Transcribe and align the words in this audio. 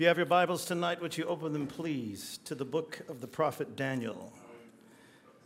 If 0.00 0.04
you 0.04 0.08
have 0.08 0.16
your 0.16 0.24
Bibles 0.24 0.64
tonight, 0.64 1.02
would 1.02 1.18
you 1.18 1.26
open 1.26 1.52
them, 1.52 1.66
please, 1.66 2.38
to 2.46 2.54
the 2.54 2.64
book 2.64 3.02
of 3.10 3.20
the 3.20 3.26
prophet 3.26 3.76
Daniel? 3.76 4.32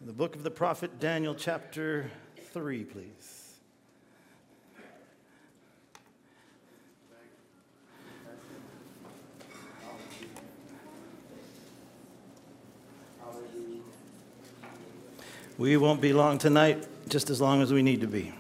The 0.01 0.13
book 0.13 0.37
of 0.37 0.45
the 0.45 0.51
prophet 0.53 1.01
Daniel, 1.01 1.35
chapter 1.35 2.09
3, 2.53 2.85
please. 2.85 3.55
We 15.59 15.77
won't 15.77 16.01
be 16.01 16.13
long 16.13 16.39
tonight, 16.39 16.87
just 17.09 17.29
as 17.29 17.41
long 17.41 17.61
as 17.61 17.73
we 17.73 17.83
need 17.83 18.03
to 18.03 18.07
be. 18.07 18.33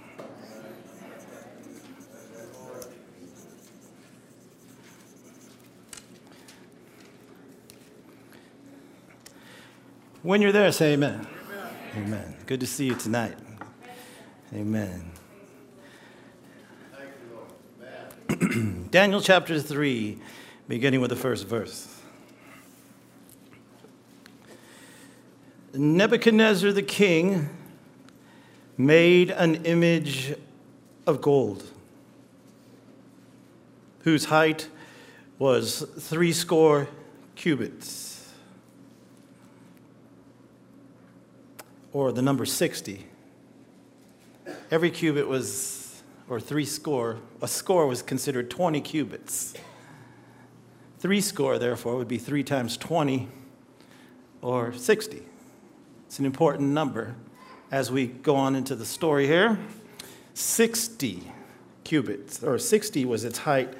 When 10.24 10.40
you're 10.40 10.52
there, 10.52 10.72
say 10.72 10.94
amen. 10.94 11.26
amen. 11.50 12.06
Amen. 12.06 12.36
Good 12.46 12.60
to 12.60 12.66
see 12.66 12.86
you 12.86 12.94
tonight. 12.94 13.36
Amen. 14.54 15.10
Daniel 18.90 19.20
chapter 19.20 19.60
3, 19.60 20.18
beginning 20.66 21.02
with 21.02 21.10
the 21.10 21.16
first 21.16 21.46
verse. 21.46 22.00
Nebuchadnezzar 25.74 26.72
the 26.72 26.82
king 26.82 27.50
made 28.78 29.30
an 29.30 29.66
image 29.66 30.34
of 31.06 31.20
gold, 31.20 31.64
whose 34.04 34.24
height 34.24 34.70
was 35.38 35.82
threescore 35.98 36.88
cubits 37.36 38.13
or 41.94 42.12
the 42.12 42.20
number 42.20 42.44
60. 42.44 43.06
Every 44.70 44.90
cubit 44.90 45.26
was, 45.26 46.02
or 46.28 46.40
three 46.40 46.66
score, 46.66 47.18
a 47.40 47.48
score 47.48 47.86
was 47.86 48.02
considered 48.02 48.50
20 48.50 48.82
cubits. 48.82 49.54
Three 50.98 51.20
score, 51.20 51.58
therefore, 51.58 51.96
would 51.96 52.08
be 52.08 52.18
three 52.18 52.42
times 52.42 52.76
20 52.76 53.28
or 54.42 54.72
60. 54.72 55.22
It's 56.06 56.18
an 56.18 56.26
important 56.26 56.70
number 56.70 57.14
as 57.70 57.90
we 57.92 58.08
go 58.08 58.34
on 58.34 58.56
into 58.56 58.74
the 58.74 58.84
story 58.84 59.26
here. 59.26 59.58
60 60.34 61.30
cubits, 61.84 62.42
or 62.42 62.58
60 62.58 63.04
was 63.04 63.24
its 63.24 63.38
height, 63.38 63.72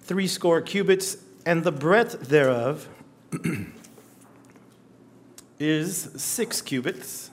three 0.00 0.28
score 0.28 0.60
cubits, 0.60 1.16
and 1.44 1.64
the 1.64 1.72
breadth 1.72 2.28
thereof 2.28 2.88
is 5.58 6.10
six 6.16 6.60
cubits. 6.60 7.30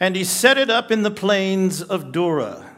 And 0.00 0.16
he 0.16 0.24
set 0.24 0.58
it 0.58 0.70
up 0.70 0.90
in 0.90 1.02
the 1.02 1.10
plains 1.10 1.80
of 1.80 2.12
Dura, 2.12 2.70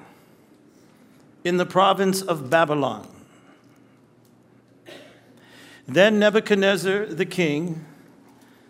in 1.45 1.57
the 1.57 1.67
province 1.67 2.23
of 2.23 2.51
Babylon. 2.51 3.09
Then 5.89 6.19
Nebuchadnezzar 6.19 7.07
the 7.07 7.27
king 7.27 7.85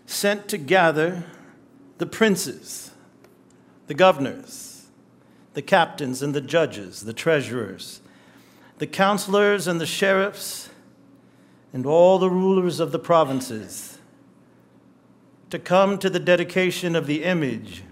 sent 0.05 0.47
to 0.49 0.57
gather 0.57 1.25
the 1.97 2.05
princes, 2.05 2.91
the 3.87 3.93
governors, 3.93 4.85
the 5.53 5.61
captains 5.61 6.21
and 6.21 6.33
the 6.33 6.41
judges, 6.41 7.01
the 7.01 7.13
treasurers, 7.13 8.01
the 8.77 8.87
counselors 8.87 9.67
and 9.67 9.81
the 9.81 9.85
sheriffs, 9.85 10.69
and 11.73 11.85
all 11.85 12.19
the 12.19 12.29
rulers 12.29 12.79
of 12.79 12.91
the 12.91 12.99
provinces 12.99 13.86
to 15.49 15.59
come 15.59 15.97
to 15.97 16.09
the 16.09 16.19
dedication 16.19 16.95
of 16.95 17.07
the 17.07 17.23
image 17.23 17.83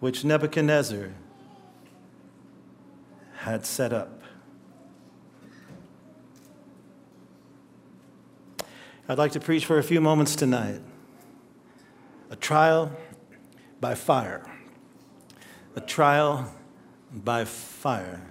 which 0.00 0.24
Nebuchadnezzar 0.24 1.10
had 3.36 3.64
set 3.64 3.92
up. 3.92 4.22
I'd 9.08 9.18
like 9.18 9.32
to 9.32 9.40
preach 9.40 9.66
for 9.66 9.78
a 9.78 9.82
few 9.82 10.00
moments 10.00 10.34
tonight 10.34 10.80
a 12.30 12.36
trial 12.36 12.90
by 13.80 13.94
fire. 13.94 14.42
A 15.76 15.80
trial 15.80 16.52
by 17.12 17.44
fire. 17.44 18.22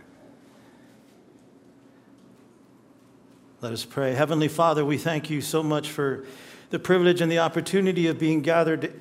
Let 3.61 3.73
us 3.73 3.85
pray. 3.85 4.13
Heavenly 4.13 4.47
Father, 4.47 4.83
we 4.83 4.97
thank 4.97 5.29
you 5.29 5.39
so 5.39 5.61
much 5.61 5.89
for 5.89 6.25
the 6.71 6.79
privilege 6.79 7.19
and 7.19 7.29
the 7.29 7.39
opportunity 7.39 8.07
of 8.07 8.17
being 8.17 8.41
gathered 8.41 8.93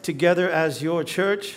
together 0.00 0.50
as 0.50 0.82
your 0.82 1.04
church, 1.04 1.54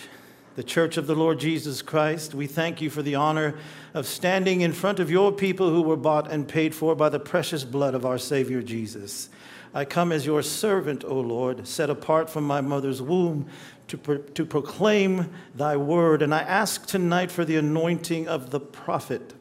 the 0.54 0.62
church 0.62 0.98
of 0.98 1.06
the 1.06 1.14
Lord 1.14 1.40
Jesus 1.40 1.80
Christ. 1.80 2.34
We 2.34 2.46
thank 2.46 2.82
you 2.82 2.90
for 2.90 3.02
the 3.02 3.14
honor 3.14 3.54
of 3.94 4.06
standing 4.06 4.60
in 4.60 4.74
front 4.74 5.00
of 5.00 5.10
your 5.10 5.32
people 5.32 5.70
who 5.70 5.80
were 5.80 5.96
bought 5.96 6.30
and 6.30 6.46
paid 6.46 6.74
for 6.74 6.94
by 6.94 7.08
the 7.08 7.18
precious 7.18 7.64
blood 7.64 7.94
of 7.94 8.04
our 8.04 8.18
Savior 8.18 8.62
Jesus. 8.62 9.30
I 9.72 9.86
come 9.86 10.12
as 10.12 10.26
your 10.26 10.42
servant, 10.42 11.04
O 11.04 11.18
Lord, 11.18 11.66
set 11.66 11.88
apart 11.88 12.28
from 12.28 12.44
my 12.44 12.60
mother's 12.60 13.00
womb 13.00 13.46
to, 13.88 13.96
pro- 13.96 14.18
to 14.18 14.44
proclaim 14.44 15.30
thy 15.54 15.78
word. 15.78 16.20
And 16.20 16.34
I 16.34 16.40
ask 16.40 16.84
tonight 16.84 17.30
for 17.30 17.46
the 17.46 17.56
anointing 17.56 18.28
of 18.28 18.50
the 18.50 18.60
prophet. 18.60 19.32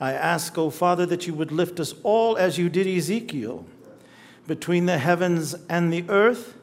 I 0.00 0.14
ask, 0.14 0.56
O 0.56 0.70
Father, 0.70 1.04
that 1.06 1.26
you 1.26 1.34
would 1.34 1.52
lift 1.52 1.78
us 1.78 1.92
all 2.02 2.38
as 2.38 2.56
you 2.56 2.70
did 2.70 2.86
Ezekiel 2.86 3.66
between 4.48 4.86
the 4.86 4.98
heavens 4.98 5.54
and 5.68 5.92
the 5.92 6.04
earth, 6.08 6.56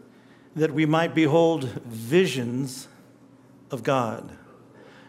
that 0.56 0.74
we 0.74 0.86
might 0.86 1.16
behold 1.16 1.64
visions 1.86 2.90
of 3.72 3.84
God. 3.84 4.30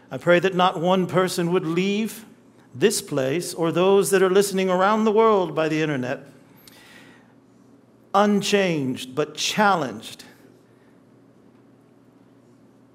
I 0.09 0.17
pray 0.17 0.39
that 0.39 0.55
not 0.55 0.79
one 0.79 1.07
person 1.07 1.51
would 1.51 1.65
leave 1.65 2.23
this 2.73 3.01
place 3.01 3.53
or 3.53 3.71
those 3.71 4.11
that 4.11 4.21
are 4.21 4.29
listening 4.29 4.69
around 4.69 5.03
the 5.03 5.11
world 5.11 5.53
by 5.53 5.67
the 5.67 5.81
internet 5.81 6.23
unchanged 8.13 9.13
but 9.15 9.35
challenged 9.35 10.23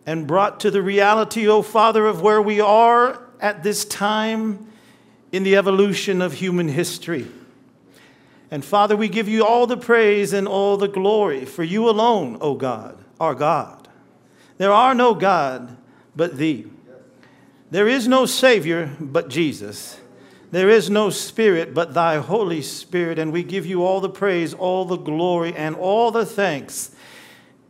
and 0.04 0.26
brought 0.26 0.58
to 0.60 0.70
the 0.70 0.82
reality, 0.82 1.46
O 1.46 1.58
oh 1.58 1.62
Father, 1.62 2.06
of 2.06 2.22
where 2.22 2.42
we 2.42 2.60
are 2.60 3.22
at 3.40 3.62
this 3.62 3.84
time 3.84 4.72
in 5.30 5.42
the 5.42 5.56
evolution 5.56 6.20
of 6.20 6.34
human 6.34 6.68
history. 6.68 7.26
And 8.52 8.62
Father, 8.62 8.98
we 8.98 9.08
give 9.08 9.28
you 9.28 9.46
all 9.46 9.66
the 9.66 9.78
praise 9.78 10.34
and 10.34 10.46
all 10.46 10.76
the 10.76 10.86
glory 10.86 11.46
for 11.46 11.64
you 11.64 11.88
alone, 11.88 12.36
O 12.42 12.54
God, 12.54 13.02
our 13.18 13.34
God. 13.34 13.88
There 14.58 14.70
are 14.70 14.94
no 14.94 15.14
God 15.14 15.74
but 16.14 16.36
thee. 16.36 16.66
There 17.70 17.88
is 17.88 18.06
no 18.06 18.26
Savior 18.26 18.94
but 19.00 19.30
Jesus. 19.30 19.98
There 20.50 20.68
is 20.68 20.90
no 20.90 21.08
Spirit 21.08 21.72
but 21.72 21.94
thy 21.94 22.18
Holy 22.18 22.60
Spirit. 22.60 23.18
And 23.18 23.32
we 23.32 23.42
give 23.42 23.64
you 23.64 23.86
all 23.86 24.02
the 24.02 24.10
praise, 24.10 24.52
all 24.52 24.84
the 24.84 24.98
glory, 24.98 25.54
and 25.54 25.74
all 25.74 26.10
the 26.10 26.26
thanks 26.26 26.90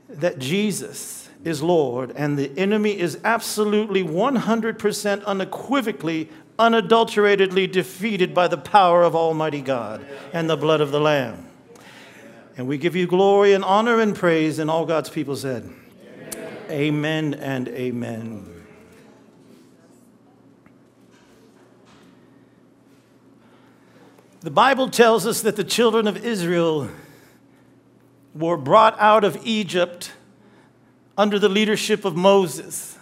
that 0.08 0.40
Jesus 0.40 1.28
is 1.44 1.62
Lord 1.62 2.12
and 2.16 2.36
the 2.36 2.56
enemy 2.58 2.98
is 2.98 3.18
absolutely 3.24 4.02
100% 4.02 5.24
unequivocally 5.24 6.28
unadulteratedly 6.62 7.66
defeated 7.66 8.32
by 8.32 8.46
the 8.46 8.56
power 8.56 9.02
of 9.02 9.16
Almighty 9.16 9.60
God 9.60 10.06
and 10.32 10.48
the 10.48 10.56
blood 10.56 10.80
of 10.80 10.92
the 10.92 11.00
Lamb. 11.00 11.48
And 12.56 12.68
we 12.68 12.78
give 12.78 12.94
you 12.94 13.08
glory 13.08 13.52
and 13.52 13.64
honor 13.64 13.98
and 13.98 14.14
praise, 14.14 14.60
and 14.60 14.70
all 14.70 14.86
God's 14.86 15.10
people 15.10 15.34
said, 15.34 15.68
Amen, 16.70 16.70
amen 16.70 17.34
and 17.34 17.68
amen. 17.68 18.64
The 24.40 24.50
Bible 24.50 24.88
tells 24.88 25.26
us 25.26 25.40
that 25.42 25.56
the 25.56 25.64
children 25.64 26.06
of 26.06 26.24
Israel 26.24 26.88
were 28.34 28.56
brought 28.56 28.98
out 29.00 29.24
of 29.24 29.36
Egypt 29.44 30.12
under 31.18 31.40
the 31.40 31.48
leadership 31.48 32.04
of 32.04 32.14
Moses. 32.14 32.98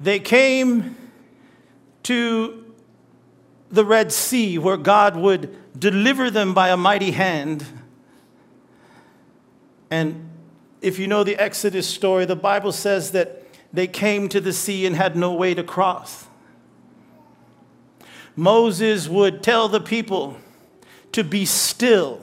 They 0.00 0.20
came 0.20 0.96
to 2.04 2.64
the 3.70 3.84
Red 3.84 4.12
Sea 4.12 4.58
where 4.58 4.76
God 4.76 5.16
would 5.16 5.56
deliver 5.78 6.30
them 6.30 6.54
by 6.54 6.70
a 6.70 6.76
mighty 6.76 7.10
hand. 7.10 7.64
And 9.90 10.28
if 10.80 10.98
you 10.98 11.06
know 11.06 11.24
the 11.24 11.36
Exodus 11.36 11.86
story, 11.86 12.24
the 12.24 12.36
Bible 12.36 12.72
says 12.72 13.12
that 13.12 13.44
they 13.72 13.86
came 13.86 14.28
to 14.30 14.40
the 14.40 14.52
sea 14.52 14.86
and 14.86 14.96
had 14.96 15.16
no 15.16 15.34
way 15.34 15.54
to 15.54 15.62
cross. 15.62 16.26
Moses 18.36 19.08
would 19.08 19.42
tell 19.42 19.68
the 19.68 19.80
people 19.80 20.38
to 21.12 21.24
be 21.24 21.44
still, 21.44 22.20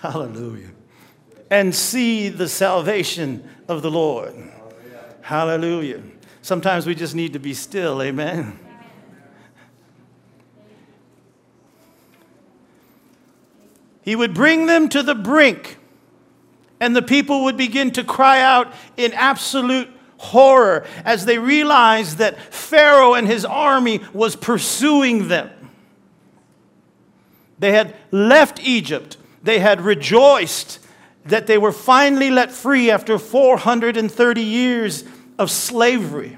hallelujah, 0.00 0.70
and 1.50 1.74
see 1.74 2.28
the 2.28 2.48
salvation 2.48 3.48
of 3.68 3.82
the 3.82 3.90
Lord. 3.90 4.34
Hallelujah. 5.20 6.02
Sometimes 6.48 6.86
we 6.86 6.94
just 6.94 7.14
need 7.14 7.34
to 7.34 7.38
be 7.38 7.52
still, 7.52 8.00
amen? 8.00 8.58
He 14.00 14.16
would 14.16 14.32
bring 14.32 14.64
them 14.64 14.88
to 14.88 15.02
the 15.02 15.14
brink, 15.14 15.76
and 16.80 16.96
the 16.96 17.02
people 17.02 17.44
would 17.44 17.58
begin 17.58 17.90
to 17.90 18.02
cry 18.02 18.40
out 18.40 18.72
in 18.96 19.12
absolute 19.12 19.90
horror 20.16 20.86
as 21.04 21.26
they 21.26 21.38
realized 21.38 22.16
that 22.16 22.40
Pharaoh 22.40 23.12
and 23.12 23.26
his 23.26 23.44
army 23.44 24.00
was 24.14 24.34
pursuing 24.34 25.28
them. 25.28 25.50
They 27.58 27.72
had 27.72 27.94
left 28.10 28.58
Egypt, 28.60 29.18
they 29.42 29.58
had 29.58 29.82
rejoiced 29.82 30.78
that 31.26 31.46
they 31.46 31.58
were 31.58 31.72
finally 31.72 32.30
let 32.30 32.50
free 32.50 32.90
after 32.90 33.18
430 33.18 34.40
years 34.40 35.04
of 35.38 35.50
slavery. 35.50 36.36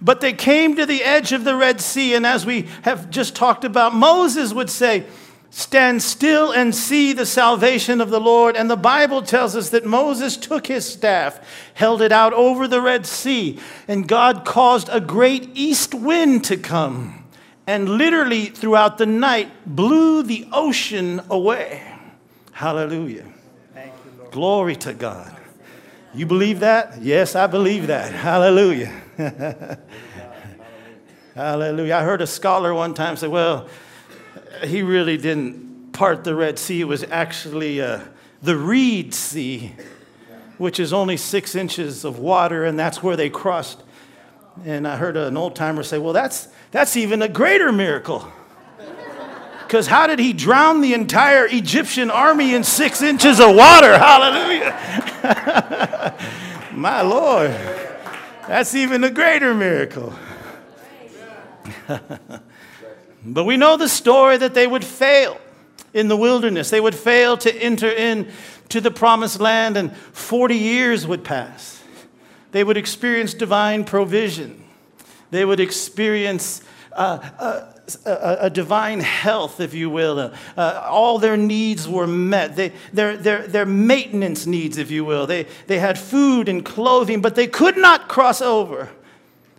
But 0.00 0.20
they 0.20 0.32
came 0.32 0.76
to 0.76 0.86
the 0.86 1.02
edge 1.02 1.32
of 1.32 1.44
the 1.44 1.56
Red 1.56 1.80
Sea, 1.80 2.14
and 2.14 2.24
as 2.24 2.46
we 2.46 2.68
have 2.82 3.10
just 3.10 3.34
talked 3.34 3.64
about, 3.64 3.94
Moses 3.94 4.52
would 4.52 4.70
say, 4.70 5.04
Stand 5.50 6.02
still 6.02 6.52
and 6.52 6.74
see 6.74 7.14
the 7.14 7.24
salvation 7.24 8.00
of 8.00 8.10
the 8.10 8.20
Lord. 8.20 8.54
And 8.54 8.68
the 8.68 8.76
Bible 8.76 9.22
tells 9.22 9.56
us 9.56 9.70
that 9.70 9.86
Moses 9.86 10.36
took 10.36 10.66
his 10.66 10.86
staff, 10.86 11.40
held 11.74 12.02
it 12.02 12.12
out 12.12 12.34
over 12.34 12.68
the 12.68 12.82
Red 12.82 13.06
Sea, 13.06 13.58
and 13.86 14.06
God 14.06 14.44
caused 14.44 14.88
a 14.90 15.00
great 15.00 15.50
east 15.54 15.94
wind 15.94 16.44
to 16.44 16.58
come, 16.58 17.24
and 17.66 17.88
literally 17.88 18.46
throughout 18.46 18.98
the 18.98 19.06
night 19.06 19.50
blew 19.64 20.22
the 20.22 20.46
ocean 20.52 21.22
away. 21.30 21.82
Hallelujah. 22.52 23.24
You, 23.74 23.92
Glory 24.30 24.76
to 24.76 24.92
God. 24.92 25.37
You 26.18 26.26
believe 26.26 26.58
that? 26.60 27.00
Yes, 27.00 27.36
I 27.36 27.46
believe 27.46 27.86
that. 27.86 28.12
Hallelujah. 28.12 28.92
Hallelujah. 31.36 31.94
I 31.94 32.02
heard 32.02 32.20
a 32.20 32.26
scholar 32.26 32.74
one 32.74 32.92
time 32.92 33.16
say, 33.16 33.28
well, 33.28 33.68
he 34.64 34.82
really 34.82 35.16
didn't 35.16 35.92
part 35.92 36.24
the 36.24 36.34
Red 36.34 36.58
Sea. 36.58 36.80
It 36.80 36.86
was 36.86 37.04
actually 37.04 37.80
uh, 37.80 38.00
the 38.42 38.56
Reed 38.56 39.14
Sea, 39.14 39.76
which 40.56 40.80
is 40.80 40.92
only 40.92 41.16
six 41.16 41.54
inches 41.54 42.04
of 42.04 42.18
water, 42.18 42.64
and 42.64 42.76
that's 42.76 43.00
where 43.00 43.14
they 43.14 43.30
crossed. 43.30 43.80
And 44.64 44.88
I 44.88 44.96
heard 44.96 45.16
an 45.16 45.36
old 45.36 45.54
timer 45.54 45.84
say, 45.84 45.98
well, 45.98 46.14
that's, 46.14 46.48
that's 46.72 46.96
even 46.96 47.22
a 47.22 47.28
greater 47.28 47.70
miracle. 47.70 48.26
Because 49.68 49.86
how 49.86 50.06
did 50.06 50.18
he 50.18 50.32
drown 50.32 50.80
the 50.80 50.94
entire 50.94 51.44
Egyptian 51.44 52.10
army 52.10 52.54
in 52.54 52.64
six 52.64 53.02
inches 53.02 53.38
of 53.38 53.54
water? 53.54 53.98
Hallelujah. 53.98 54.74
My 56.72 57.02
Lord. 57.02 57.50
That's 58.46 58.74
even 58.74 59.04
a 59.04 59.10
greater 59.10 59.52
miracle. 59.52 60.14
but 63.26 63.44
we 63.44 63.58
know 63.58 63.76
the 63.76 63.90
story 63.90 64.38
that 64.38 64.54
they 64.54 64.66
would 64.66 64.86
fail 64.86 65.38
in 65.92 66.08
the 66.08 66.16
wilderness. 66.16 66.70
They 66.70 66.80
would 66.80 66.94
fail 66.94 67.36
to 67.36 67.54
enter 67.54 67.90
into 67.90 68.80
the 68.80 68.90
promised 68.90 69.38
land, 69.38 69.76
and 69.76 69.94
40 69.94 70.56
years 70.56 71.06
would 71.06 71.24
pass. 71.24 71.82
They 72.52 72.64
would 72.64 72.78
experience 72.78 73.34
divine 73.34 73.84
provision. 73.84 74.64
They 75.30 75.44
would 75.44 75.60
experience 75.60 76.62
uh, 76.94 77.18
uh, 77.38 77.72
a, 78.04 78.36
a, 78.42 78.50
divine 78.50 79.00
health, 79.00 79.60
if 79.60 79.74
you 79.74 79.90
will. 79.90 80.32
Uh, 80.56 80.82
all 80.84 81.18
their 81.18 81.36
needs 81.36 81.88
were 81.88 82.06
met. 82.06 82.56
They, 82.56 82.72
their, 82.92 83.16
their, 83.16 83.46
their 83.46 83.66
maintenance 83.66 84.46
needs, 84.46 84.78
if 84.78 84.90
you 84.90 85.04
will. 85.04 85.26
They, 85.26 85.46
they 85.66 85.78
had 85.78 85.98
food 85.98 86.48
and 86.48 86.64
clothing, 86.64 87.20
but 87.20 87.34
they 87.34 87.46
could 87.46 87.76
not 87.76 88.08
cross 88.08 88.40
over. 88.40 88.90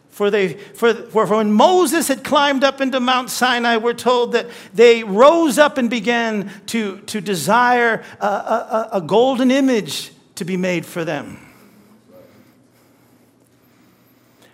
For, 0.10 0.30
they, 0.30 0.54
for, 0.54 0.94
for 0.94 1.26
when 1.26 1.52
Moses 1.52 2.10
had 2.10 2.24
climbed 2.24 2.64
up 2.64 2.82
into 2.82 3.00
Mount 3.00 3.30
Sinai, 3.30 3.78
we're 3.78 3.94
told 3.94 4.34
that 4.34 4.48
they 4.74 5.04
rose 5.04 5.58
up 5.58 5.78
and 5.78 5.90
began 5.90 6.52
to, 6.68 7.00
to 7.02 7.22
desire 7.22 8.04
a, 8.20 8.26
a, 8.26 8.90
a 8.94 9.02
golden 9.02 9.50
image 9.50 10.12
to 10.36 10.46
be 10.46 10.58
made 10.58 10.86
for 10.86 11.06
them. 11.06 11.49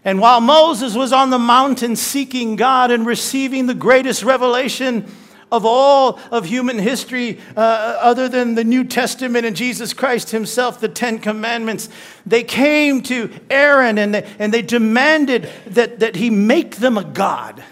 And 0.05 0.19
while 0.19 0.39
Moses 0.39 0.95
was 0.95 1.11
on 1.11 1.31
the 1.31 1.39
mountain 1.39 1.95
seeking 1.95 2.55
God 2.55 2.91
and 2.91 3.07
receiving 3.07 3.65
the 3.65 3.73
greatest 3.73 4.21
revelation 4.23 5.11
of 5.51 5.65
all 5.65 6.19
of 6.31 6.45
human 6.45 6.77
history, 6.77 7.39
uh, 7.57 7.59
other 7.59 8.29
than 8.29 8.53
the 8.53 8.63
New 8.63 8.83
Testament 8.83 9.47
and 9.47 9.55
Jesus 9.55 9.93
Christ 9.93 10.29
Himself, 10.29 10.79
the 10.79 10.89
Ten 10.89 11.17
Commandments, 11.17 11.89
they 12.23 12.43
came 12.43 13.01
to 13.03 13.31
Aaron 13.49 13.97
and 13.97 14.13
they, 14.13 14.29
and 14.37 14.53
they 14.53 14.61
demanded 14.61 15.49
that, 15.67 15.99
that 15.99 16.15
he 16.15 16.29
make 16.29 16.75
them 16.75 16.99
a 16.99 17.03
God. 17.03 17.63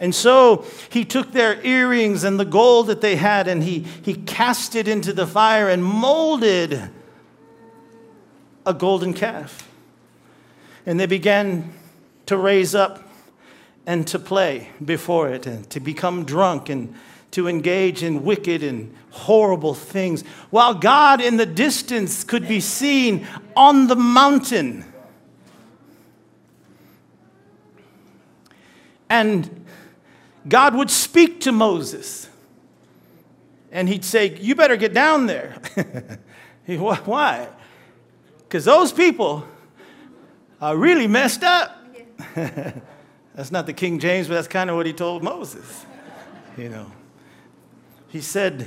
And 0.00 0.14
so 0.14 0.64
he 0.90 1.04
took 1.04 1.32
their 1.32 1.60
earrings 1.66 2.22
and 2.22 2.38
the 2.38 2.44
gold 2.44 2.86
that 2.86 3.00
they 3.00 3.16
had 3.16 3.48
and 3.48 3.64
he, 3.64 3.80
he 3.80 4.14
cast 4.14 4.76
it 4.76 4.86
into 4.86 5.12
the 5.12 5.26
fire 5.26 5.68
and 5.68 5.82
molded 5.82 6.90
a 8.68 8.74
golden 8.74 9.14
calf. 9.14 9.66
And 10.86 11.00
they 11.00 11.06
began 11.06 11.72
to 12.26 12.36
raise 12.36 12.74
up 12.74 13.02
and 13.86 14.06
to 14.06 14.18
play 14.18 14.68
before 14.84 15.30
it 15.30 15.46
and 15.46 15.68
to 15.70 15.80
become 15.80 16.24
drunk 16.24 16.68
and 16.68 16.94
to 17.30 17.48
engage 17.48 18.02
in 18.02 18.24
wicked 18.24 18.62
and 18.62 18.94
horrible 19.10 19.74
things, 19.74 20.22
while 20.50 20.74
God 20.74 21.20
in 21.20 21.38
the 21.38 21.46
distance 21.46 22.24
could 22.24 22.46
be 22.46 22.60
seen 22.60 23.26
on 23.56 23.86
the 23.86 23.96
mountain. 23.96 24.84
And 29.10 29.66
God 30.46 30.74
would 30.74 30.90
speak 30.90 31.40
to 31.42 31.52
Moses, 31.52 32.28
and 33.72 33.88
he'd 33.88 34.04
say, 34.04 34.36
You 34.38 34.54
better 34.54 34.76
get 34.76 34.94
down 34.94 35.26
there. 35.26 35.60
Why? 36.66 37.48
Because 38.48 38.64
those 38.64 38.92
people 38.92 39.46
are 40.58 40.74
really 40.74 41.06
messed 41.06 41.44
up. 41.44 41.84
that's 42.34 43.52
not 43.52 43.66
the 43.66 43.74
King 43.74 43.98
James, 43.98 44.26
but 44.26 44.34
that's 44.34 44.48
kind 44.48 44.70
of 44.70 44.76
what 44.76 44.86
he 44.86 44.94
told 44.94 45.22
Moses. 45.22 45.84
You 46.56 46.70
know, 46.70 46.90
he 48.08 48.22
said, 48.22 48.66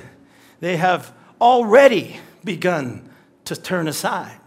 they 0.60 0.78
have 0.78 1.12
already 1.42 2.20
begun 2.44 3.10
to 3.46 3.56
turn 3.56 3.88
aside. 3.88 4.38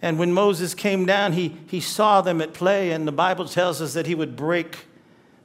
And 0.00 0.18
when 0.18 0.32
Moses 0.32 0.74
came 0.74 1.04
down, 1.04 1.32
he, 1.32 1.56
he 1.68 1.80
saw 1.80 2.22
them 2.22 2.40
at 2.40 2.54
play, 2.54 2.90
and 2.90 3.06
the 3.06 3.12
Bible 3.12 3.46
tells 3.46 3.82
us 3.82 3.92
that 3.92 4.06
he 4.06 4.14
would 4.14 4.34
break 4.34 4.86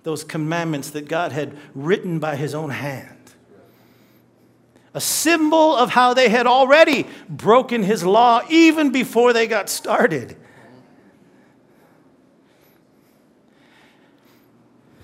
those 0.03 0.23
commandments 0.23 0.91
that 0.91 1.09
God 1.09 1.33
had 1.33 1.57
written 1.75 2.19
by 2.19 2.37
his 2.37 2.55
own 2.55 2.69
hand 2.69 3.18
a 4.93 5.01
symbol 5.01 5.75
of 5.75 5.91
how 5.91 6.13
they 6.13 6.29
had 6.29 6.47
already 6.47 7.05
broken 7.29 7.83
his 7.83 8.03
law 8.03 8.41
even 8.49 8.91
before 8.91 9.33
they 9.33 9.47
got 9.47 9.69
started. 9.69 10.35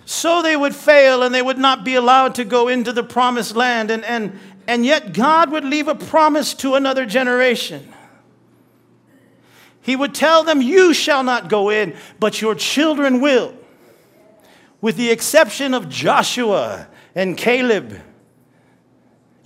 So 0.06 0.42
they 0.42 0.56
would 0.56 0.76
fail 0.76 1.24
and 1.24 1.34
they 1.34 1.42
would 1.42 1.58
not 1.58 1.84
be 1.84 1.96
allowed 1.96 2.36
to 2.36 2.46
go 2.46 2.68
into 2.68 2.94
the 2.94 3.04
promised 3.04 3.56
land. 3.56 3.92
And, 3.92 4.06
and, 4.06 4.40
and 4.68 4.86
yet, 4.86 5.14
God 5.14 5.52
would 5.52 5.66
leave 5.66 5.88
a 5.88 5.96
promise 5.96 6.54
to 6.56 6.76
another 6.76 7.06
generation. 7.06 7.92
He 9.82 9.96
would 9.96 10.16
tell 10.16 10.44
them, 10.44 10.62
You 10.62 10.94
shall 10.94 11.24
not 11.24 11.50
go 11.50 11.70
in, 11.70 11.96
but 12.20 12.42
your 12.42 12.56
children 12.56 13.20
will, 13.20 13.56
with 14.82 14.96
the 14.96 15.12
exception 15.12 15.74
of 15.74 15.90
Joshua 15.90 16.88
and 17.14 17.38
Caleb. 17.38 18.00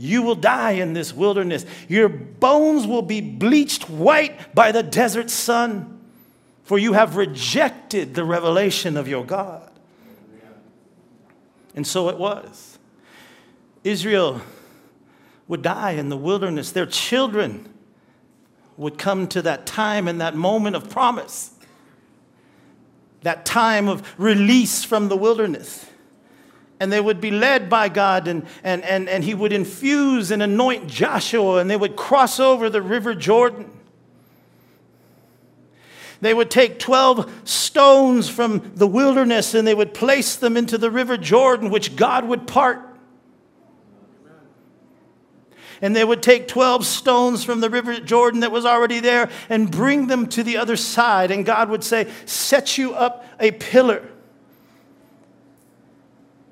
You 0.02 0.22
will 0.22 0.36
die 0.36 0.72
in 0.72 0.94
this 0.94 1.14
wilderness. 1.14 1.66
Your 1.90 2.08
bones 2.08 2.88
will 2.88 3.02
be 3.02 3.20
bleached 3.20 3.90
white 3.90 4.56
by 4.56 4.72
the 4.72 4.82
desert 4.82 5.30
sun, 5.30 6.00
for 6.64 6.80
you 6.80 6.94
have 6.94 7.18
rejected 7.18 8.16
the 8.16 8.24
revelation 8.24 8.96
of 8.96 9.10
your 9.10 9.26
God. 9.26 9.70
And 11.76 11.86
so 11.86 12.08
it 12.08 12.18
was. 12.18 12.80
Israel 13.84 14.42
would 15.50 15.62
die 15.62 15.92
in 15.92 16.08
the 16.08 16.18
wilderness. 16.18 16.72
Their 16.72 16.86
children 16.86 17.68
would 18.78 18.98
come 18.98 19.28
to 19.28 19.42
that 19.42 19.66
time 19.66 20.08
and 20.08 20.22
that 20.22 20.34
moment 20.34 20.78
of 20.78 20.90
promise, 20.90 21.52
that 23.24 23.46
time 23.46 23.90
of 23.90 24.14
release 24.18 24.86
from 24.86 25.10
the 25.10 25.18
wilderness 25.18 25.89
and 26.80 26.92
they 26.92 27.02
would 27.02 27.20
be 27.20 27.32
led 27.32 27.70
by 27.70 27.90
God, 27.90 28.28
and, 28.28 28.46
and, 28.64 28.84
and, 28.84 29.10
and 29.10 29.24
He 29.24 29.34
would 29.34 29.52
infuse 29.52 30.32
and 30.32 30.42
anoint 30.42 30.88
Joshua, 30.88 31.58
and 31.58 31.70
they 31.70 31.78
would 31.78 31.96
cross 31.96 32.40
over 32.40 32.70
the 32.70 32.82
River 32.82 33.14
Jordan. 33.14 33.70
They 36.22 36.34
would 36.34 36.52
take 36.52 36.80
12 36.80 37.48
stones 37.48 38.30
from 38.30 38.74
the 38.76 38.88
wilderness 38.88 39.54
and 39.54 39.66
they 39.66 39.74
would 39.74 39.94
place 39.94 40.36
them 40.36 40.58
into 40.58 40.78
the 40.78 40.92
River 40.92 41.16
Jordan, 41.16 41.70
which 41.70 41.96
God 41.96 42.26
would 42.26 42.46
part. 42.46 42.86
And 45.82 45.96
they 45.96 46.04
would 46.04 46.22
take 46.22 46.50
12 46.50 46.86
stones 46.86 47.46
from 47.46 47.62
the 47.62 47.70
River 47.70 48.02
Jordan 48.02 48.42
that 48.42 48.52
was 48.52 48.66
already 48.66 49.00
there 49.00 49.30
and 49.48 49.72
bring 49.72 50.08
them 50.08 50.28
to 50.28 50.44
the 50.44 50.58
other 50.58 50.76
side. 50.76 51.32
And 51.32 51.46
God 51.46 51.70
would 51.70 51.86
say, 51.86 52.12
Set 52.26 52.78
you 52.78 52.94
up 52.94 53.26
a 53.40 53.52
pillar 53.52 54.06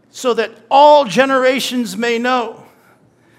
so 0.10 0.34
that 0.34 0.52
all 0.70 1.06
generations 1.06 1.98
may 1.98 2.18
know 2.18 2.64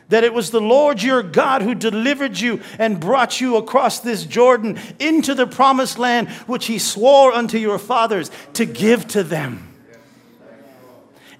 that 0.08 0.24
it 0.24 0.32
was 0.32 0.50
the 0.50 0.60
Lord 0.60 1.02
your 1.02 1.22
God 1.22 1.62
who 1.62 1.74
delivered 1.74 2.38
you 2.38 2.60
and 2.78 2.98
brought 2.98 3.40
you 3.40 3.56
across 3.56 4.00
this 4.00 4.24
Jordan 4.24 4.78
into 4.98 5.34
the 5.34 5.46
promised 5.46 5.98
land 5.98 6.28
which 6.46 6.66
he 6.66 6.78
swore 6.78 7.32
unto 7.32 7.58
your 7.58 7.78
fathers 7.78 8.30
to 8.54 8.64
give 8.64 9.06
to 9.08 9.22
them. 9.22 9.64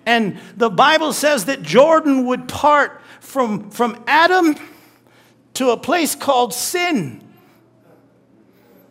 And 0.04 0.38
the 0.56 0.70
Bible 0.70 1.12
says 1.12 1.46
that 1.46 1.62
Jordan 1.62 2.26
would 2.26 2.48
part 2.48 3.00
from, 3.20 3.70
from 3.70 4.02
Adam 4.06 4.56
to 5.54 5.70
a 5.70 5.76
place 5.76 6.14
called 6.14 6.54
sin. 6.54 7.22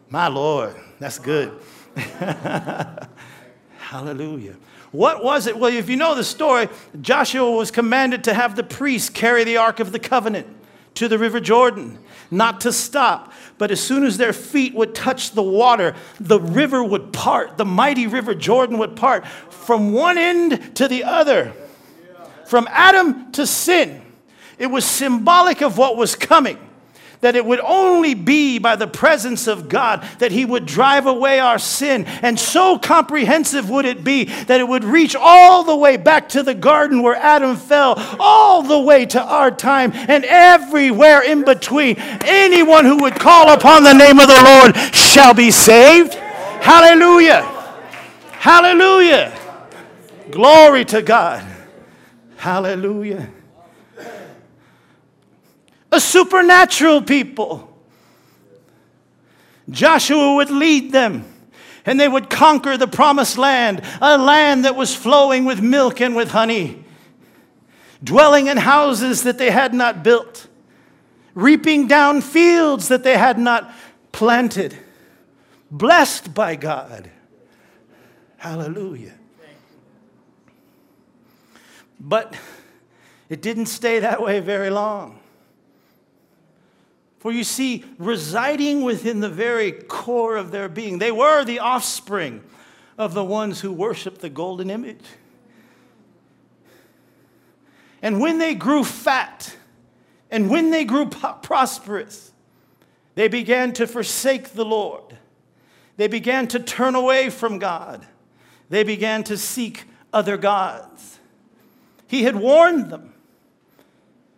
My 0.10 0.28
Lord, 0.28 0.76
that's 1.00 1.20
good. 1.20 1.60
Hallelujah. 3.78 4.56
What 4.98 5.24
was 5.24 5.46
it? 5.46 5.60
Well, 5.60 5.72
if 5.72 5.90
you 5.90 5.96
know 5.96 6.16
the 6.16 6.24
story, 6.24 6.70
Joshua 7.00 7.52
was 7.52 7.70
commanded 7.70 8.24
to 8.24 8.34
have 8.34 8.56
the 8.56 8.64
priests 8.64 9.12
carry 9.12 9.44
the 9.44 9.58
Ark 9.58 9.80
of 9.80 9.92
the 9.92 10.00
Covenant 10.00 10.48
to 10.96 11.08
the 11.08 11.20
River 11.20 11.40
Jordan, 11.40 12.00
not 12.32 12.62
to 12.62 12.74
stop. 12.74 13.32
But 13.60 13.70
as 13.70 13.80
soon 13.80 14.04
as 14.04 14.18
their 14.18 14.34
feet 14.34 14.74
would 14.74 14.96
touch 14.96 15.34
the 15.34 15.44
water, 15.44 15.94
the 16.20 16.40
river 16.40 16.84
would 16.84 17.14
part. 17.14 17.58
The 17.58 17.64
mighty 17.64 18.08
River 18.08 18.34
Jordan 18.34 18.80
would 18.80 18.96
part 18.96 19.28
from 19.28 19.94
one 19.94 20.18
end 20.18 20.76
to 20.78 20.88
the 20.88 21.04
other, 21.04 21.54
from 22.48 22.68
Adam 22.72 23.32
to 23.34 23.46
sin. 23.46 24.02
It 24.58 24.66
was 24.66 24.84
symbolic 24.84 25.62
of 25.62 25.78
what 25.78 25.96
was 25.96 26.16
coming 26.16 26.58
that 27.22 27.36
it 27.36 27.46
would 27.46 27.60
only 27.62 28.14
be 28.14 28.60
by 28.60 28.76
the 28.76 28.88
presence 28.88 29.48
of 29.48 29.70
God 29.70 30.08
that 30.20 30.32
He 30.32 30.46
would 30.46 30.66
drive 30.66 31.06
away 31.06 31.40
our 31.40 31.60
sin. 31.60 32.06
And 32.06 32.40
so 32.40 32.78
comprehensive 32.78 33.70
would 33.70 33.86
it 33.86 34.04
be 34.04 34.26
that 34.26 34.60
it 34.60 34.68
would 34.68 34.84
reach 34.84 35.16
all 35.16 35.64
the 35.64 35.76
way 35.76 35.98
back 35.98 36.30
to 36.30 36.44
the 36.44 36.54
garden 36.54 37.02
where 37.02 37.16
Adam 37.16 37.56
fell, 37.56 37.96
all 38.20 38.62
the 38.62 38.80
way 38.80 39.06
to 39.08 39.22
our 39.22 39.52
time, 39.52 39.92
and 39.94 40.26
everywhere 40.26 41.24
in 41.24 41.44
between. 41.44 41.96
Anyone 41.98 42.86
who 42.86 42.98
would 43.04 43.16
call 43.16 43.52
upon 43.52 43.84
the 43.84 43.94
name 43.94 44.20
of 44.20 44.28
the 44.28 44.44
Lord 44.44 44.76
shall 44.94 45.34
be 45.34 45.52
saved. 45.52 46.14
Hallelujah! 46.14 47.44
Hallelujah! 48.32 49.38
Glory 50.30 50.86
to 50.86 51.02
God. 51.02 51.46
Hallelujah 52.38 53.30
a 55.98 56.00
supernatural 56.00 57.02
people. 57.02 57.76
Joshua 59.68 60.36
would 60.36 60.52
lead 60.52 60.92
them 60.92 61.26
and 61.88 62.00
they 62.00 62.08
would 62.08 62.30
conquer 62.30 62.78
the 62.78 62.88
promised 62.88 63.36
land, 63.40 63.82
a 64.00 64.16
land 64.16 64.64
that 64.64 64.76
was 64.76 64.96
flowing 64.96 65.44
with 65.44 65.60
milk 65.60 66.00
and 66.00 66.16
with 66.16 66.30
honey, 66.30 66.84
dwelling 68.04 68.46
in 68.46 68.58
houses 68.58 69.24
that 69.24 69.40
they 69.40 69.50
had 69.50 69.74
not 69.74 70.04
built, 70.04 70.48
reaping 71.34 71.88
down 71.88 72.22
fields 72.22 72.90
that 72.90 73.04
they 73.04 73.18
had 73.18 73.40
not 73.40 73.74
planted, 74.12 74.78
blessed 75.72 76.32
by 76.32 76.56
God. 76.56 77.10
Hallelujah. 78.38 79.16
But 82.00 82.36
it 83.30 83.42
didn't 83.42 83.66
stay 83.66 83.98
that 84.00 84.22
way 84.22 84.40
very 84.42 84.70
long. 84.70 85.17
For 87.28 87.34
you 87.34 87.44
see, 87.44 87.84
residing 87.98 88.84
within 88.84 89.20
the 89.20 89.28
very 89.28 89.74
core 89.74 90.38
of 90.38 90.52
their 90.52 90.70
being, 90.70 91.00
they 91.00 91.12
were 91.12 91.44
the 91.44 91.60
offspring 91.60 92.42
of 92.98 93.14
the 93.14 93.24
ones 93.26 93.60
who 93.60 93.74
worshiped 93.74 94.22
the 94.22 94.30
golden 94.30 94.70
image. 94.70 95.04
And 98.02 98.22
when 98.22 98.38
they 98.38 98.56
grew 98.56 98.86
fat 98.86 99.58
and 100.32 100.50
when 100.50 100.72
they 100.72 100.86
grew 100.86 101.08
prosperous, 101.08 102.32
they 103.16 103.28
began 103.28 103.74
to 103.74 103.88
forsake 103.88 104.54
the 104.54 104.64
Lord. 104.64 105.18
They 105.98 106.08
began 106.08 106.48
to 106.48 106.62
turn 106.62 106.96
away 106.96 107.30
from 107.30 107.60
God. 107.60 108.08
They 108.70 108.86
began 108.86 109.26
to 109.26 109.38
seek 109.38 109.84
other 110.14 110.38
gods. 110.38 111.20
He 112.08 112.24
had 112.24 112.38
warned 112.38 112.90
them 112.90 113.14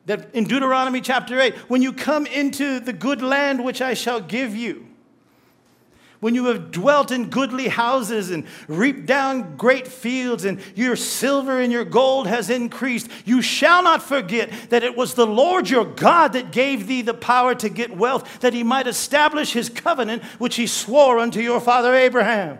that 0.10 0.34
in 0.34 0.46
Deuteronomy 0.46 1.02
chapter 1.02 1.40
8, 1.40 1.56
when 1.70 1.84
you 1.84 1.94
come 1.94 2.26
into 2.26 2.80
the 2.80 2.92
good 2.92 3.22
land 3.22 3.64
which 3.64 3.80
I 3.80 3.94
shall 3.94 4.20
give 4.20 4.56
you, 4.56 4.88
when 6.20 6.34
you 6.34 6.46
have 6.46 6.72
dwelt 6.72 7.12
in 7.12 7.30
goodly 7.30 7.68
houses 7.68 8.32
and 8.32 8.46
reaped 8.68 9.06
down 9.06 9.56
great 9.56 9.88
fields, 9.88 10.46
and 10.46 10.60
your 10.74 10.96
silver 10.96 11.60
and 11.60 11.72
your 11.72 11.86
gold 11.86 12.26
has 12.26 12.50
increased, 12.50 13.08
you 13.24 13.44
shall 13.44 13.84
not 13.84 14.02
forget 14.02 14.52
that 14.72 14.82
it 14.82 14.98
was 14.98 15.14
the 15.14 15.28
Lord 15.28 15.70
your 15.70 15.86
God 15.86 16.34
that 16.34 16.52
gave 16.52 16.88
thee 16.88 17.04
the 17.04 17.14
power 17.14 17.54
to 17.54 17.70
get 17.70 17.96
wealth, 17.96 18.40
that 18.40 18.56
he 18.56 18.64
might 18.64 18.88
establish 18.88 19.54
his 19.54 19.70
covenant 19.70 20.24
which 20.40 20.56
he 20.56 20.66
swore 20.66 21.20
unto 21.20 21.40
your 21.40 21.62
father 21.62 21.94
Abraham. 21.94 22.58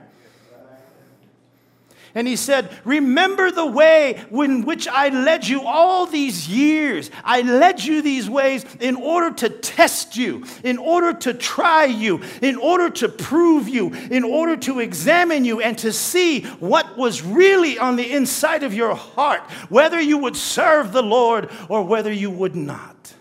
And 2.16 2.28
he 2.28 2.36
said, 2.36 2.70
Remember 2.86 3.52
the 3.52 3.66
way 3.66 4.24
in 4.32 4.66
which 4.66 4.88
I 4.88 5.10
led 5.10 5.48
you 5.48 5.62
all 5.62 6.06
these 6.06 6.48
years. 6.48 7.12
I 7.24 7.42
led 7.42 7.84
you 7.84 8.02
these 8.02 8.30
ways 8.30 8.66
in 8.80 8.96
order 8.96 9.32
to 9.38 9.50
test 9.50 10.18
you, 10.18 10.44
in 10.64 10.78
order 10.78 11.14
to 11.20 11.34
try 11.34 11.86
you, 11.86 12.22
in 12.42 12.58
order 12.58 12.90
to 12.90 13.10
prove 13.10 13.70
you, 13.70 13.94
in 13.94 14.24
order 14.24 14.58
to 14.58 14.80
examine 14.80 15.46
you 15.46 15.62
and 15.62 15.78
to 15.80 15.92
see 15.94 16.44
what 16.44 16.98
was 16.98 17.22
really 17.22 17.78
on 17.78 17.96
the 17.96 18.12
inside 18.12 18.64
of 18.64 18.74
your 18.74 18.96
heart, 18.96 19.42
whether 19.70 20.00
you 20.00 20.18
would 20.18 20.36
serve 20.36 20.92
the 20.92 21.04
Lord 21.04 21.50
or 21.70 21.84
whether 21.84 22.12
you 22.12 22.32
would 22.32 22.56
not. 22.56 23.14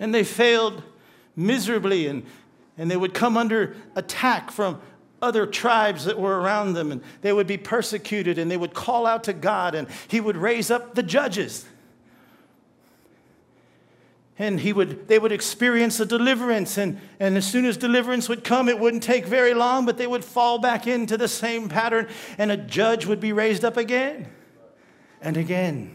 And 0.00 0.12
they 0.12 0.24
failed 0.24 0.82
miserably 1.36 2.08
and 2.08 2.24
and 2.76 2.90
they 2.90 2.96
would 2.96 3.14
come 3.14 3.36
under 3.36 3.76
attack 3.94 4.50
from 4.50 4.80
other 5.22 5.46
tribes 5.46 6.04
that 6.04 6.18
were 6.18 6.40
around 6.40 6.74
them, 6.74 6.92
and 6.92 7.02
they 7.22 7.32
would 7.32 7.46
be 7.46 7.56
persecuted, 7.56 8.38
and 8.38 8.50
they 8.50 8.56
would 8.56 8.74
call 8.74 9.06
out 9.06 9.24
to 9.24 9.32
God, 9.32 9.74
and 9.74 9.88
He 10.08 10.20
would 10.20 10.36
raise 10.36 10.70
up 10.70 10.94
the 10.94 11.02
judges. 11.02 11.64
And 14.36 14.58
he 14.58 14.72
would, 14.72 15.06
they 15.06 15.20
would 15.20 15.30
experience 15.30 16.00
a 16.00 16.06
deliverance, 16.06 16.76
and, 16.76 17.00
and 17.20 17.36
as 17.36 17.46
soon 17.46 17.64
as 17.64 17.76
deliverance 17.76 18.28
would 18.28 18.42
come, 18.42 18.68
it 18.68 18.78
wouldn't 18.78 19.04
take 19.04 19.26
very 19.26 19.54
long, 19.54 19.86
but 19.86 19.96
they 19.96 20.08
would 20.08 20.24
fall 20.24 20.58
back 20.58 20.88
into 20.88 21.16
the 21.16 21.28
same 21.28 21.68
pattern, 21.68 22.08
and 22.36 22.50
a 22.50 22.56
judge 22.56 23.06
would 23.06 23.20
be 23.20 23.32
raised 23.32 23.64
up 23.64 23.76
again 23.76 24.28
and 25.22 25.36
again 25.36 25.94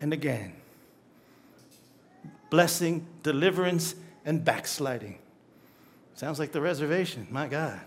and 0.00 0.12
again. 0.12 0.54
Blessing, 2.50 3.06
deliverance, 3.22 3.94
and 4.24 4.44
backsliding. 4.44 5.18
Sounds 6.16 6.38
like 6.38 6.50
the 6.50 6.62
reservation. 6.62 7.26
My 7.30 7.46
God. 7.46 7.78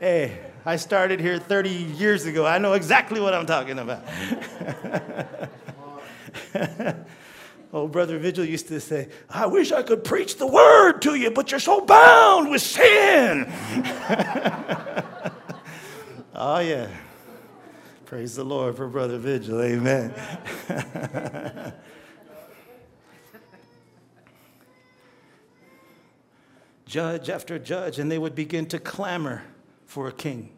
hey, 0.00 0.40
I 0.64 0.76
started 0.76 1.20
here 1.20 1.38
30 1.38 1.68
years 1.68 2.24
ago. 2.24 2.46
I 2.46 2.56
know 2.56 2.72
exactly 2.72 3.20
what 3.20 3.34
I'm 3.34 3.44
talking 3.44 3.78
about. 3.78 4.02
Old 7.74 7.92
Brother 7.92 8.18
Vigil 8.18 8.46
used 8.46 8.68
to 8.68 8.80
say, 8.80 9.10
I 9.28 9.44
wish 9.44 9.70
I 9.70 9.82
could 9.82 10.02
preach 10.02 10.38
the 10.38 10.46
word 10.46 11.02
to 11.02 11.14
you, 11.14 11.30
but 11.30 11.50
you're 11.50 11.60
so 11.60 11.82
bound 11.82 12.50
with 12.50 12.62
sin. 12.62 13.44
oh, 16.34 16.60
yeah. 16.60 16.88
Praise 18.06 18.34
the 18.34 18.44
Lord 18.44 18.78
for 18.78 18.88
Brother 18.88 19.18
Vigil. 19.18 19.60
Amen. 19.60 20.14
judge 26.94 27.28
after 27.28 27.58
judge, 27.58 27.98
and 27.98 28.08
they 28.08 28.18
would 28.18 28.36
begin 28.36 28.66
to 28.66 28.78
clamor 28.78 29.42
for 29.84 30.06
a 30.06 30.12
king. 30.12 30.48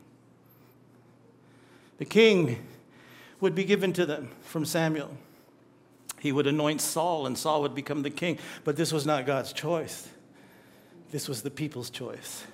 The 1.97 2.05
king 2.05 2.59
would 3.41 3.55
be 3.55 3.65
given 3.65 3.95
to 3.95 4.05
them 4.05 4.29
from 4.43 4.67
Samuel. 4.67 5.17
He 6.21 6.33
would 6.33 6.47
anoint 6.47 6.83
Saul, 6.83 7.25
and 7.25 7.39
Saul 7.39 7.63
would 7.63 7.75
become 7.75 8.03
the 8.03 8.11
king. 8.11 8.39
But 8.65 8.77
this 8.77 8.93
was 8.93 9.07
not 9.07 9.25
God's 9.25 9.55
choice, 9.55 10.11
this 11.11 11.27
was 11.27 11.41
the 11.41 11.51
people's 11.51 11.89
choice. 11.89 12.45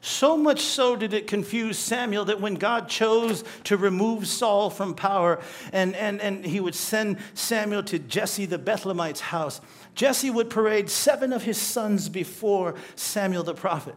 So 0.00 0.36
much 0.36 0.60
so 0.60 0.94
did 0.94 1.12
it 1.12 1.26
confuse 1.26 1.76
Samuel 1.76 2.26
that 2.26 2.40
when 2.40 2.54
God 2.54 2.88
chose 2.88 3.42
to 3.64 3.76
remove 3.76 4.28
Saul 4.28 4.70
from 4.70 4.94
power 4.94 5.40
and, 5.72 5.96
and, 5.96 6.20
and 6.20 6.44
he 6.44 6.60
would 6.60 6.76
send 6.76 7.18
Samuel 7.34 7.82
to 7.82 7.98
Jesse 7.98 8.46
the 8.46 8.58
Bethlehemite's 8.58 9.20
house, 9.20 9.60
Jesse 10.00 10.30
would 10.30 10.48
parade 10.48 10.88
seven 10.88 11.30
of 11.30 11.42
his 11.42 11.58
sons 11.58 12.08
before 12.08 12.74
Samuel 12.94 13.42
the 13.42 13.52
prophet. 13.52 13.94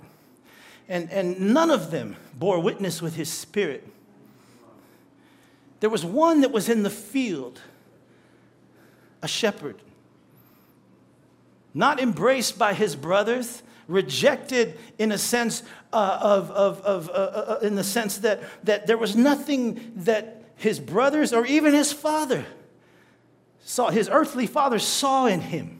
And, 0.89 1.09
and 1.09 1.53
none 1.53 1.71
of 1.71 1.91
them 1.91 2.17
bore 2.33 2.59
witness 2.59 3.01
with 3.01 3.15
his 3.15 3.31
spirit. 3.31 3.87
There 5.79 5.89
was 5.89 6.03
one 6.03 6.41
that 6.41 6.51
was 6.51 6.67
in 6.67 6.83
the 6.83 6.89
field, 6.89 7.61
a 9.21 9.29
shepherd, 9.29 9.77
not 11.73 12.01
embraced 12.01 12.59
by 12.59 12.73
his 12.73 12.97
brothers, 12.97 13.63
rejected 13.87 14.77
in 14.99 15.13
a 15.13 15.17
sense 15.17 15.63
uh, 15.93 16.19
of, 16.21 16.51
of, 16.51 16.81
of 16.81 17.09
uh, 17.11 17.13
uh, 17.13 17.15
uh, 17.15 17.65
in 17.65 17.75
the 17.75 17.83
sense 17.85 18.17
that, 18.17 18.43
that 18.65 18.87
there 18.87 18.97
was 18.97 19.15
nothing 19.15 19.93
that 19.95 20.43
his 20.57 20.81
brothers 20.81 21.31
or 21.31 21.45
even 21.45 21.73
his 21.73 21.93
father 21.93 22.45
saw, 23.61 23.89
his 23.89 24.09
earthly 24.09 24.47
father 24.47 24.79
saw 24.79 25.27
in 25.27 25.39
him. 25.39 25.79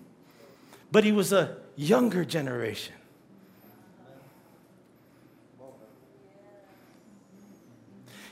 But 0.94 1.04
he 1.04 1.12
was 1.12 1.34
a 1.34 1.58
younger 1.76 2.24
generation. 2.24 2.94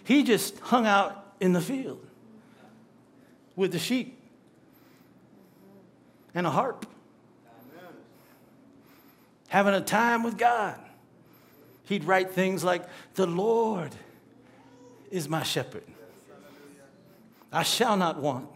He 0.03 0.21
just 0.21 0.59
hung 0.59 0.85
out 0.85 1.33
in 1.39 1.53
the 1.53 1.59
field 1.59 2.05
with 3.55 3.71
the 3.71 3.79
sheep 3.79 4.15
and 6.35 6.45
a 6.45 6.51
harp, 6.51 6.85
having 9.47 9.73
a 9.73 9.81
time 9.81 10.21
with 10.21 10.37
God. 10.37 10.79
He'd 11.85 12.03
write 12.03 12.29
things 12.29 12.63
like, 12.63 12.83
The 13.15 13.25
Lord 13.25 13.95
is 15.09 15.27
my 15.27 15.41
shepherd. 15.41 15.83
I 17.51 17.63
shall 17.63 17.97
not 17.97 18.21
want. 18.21 18.47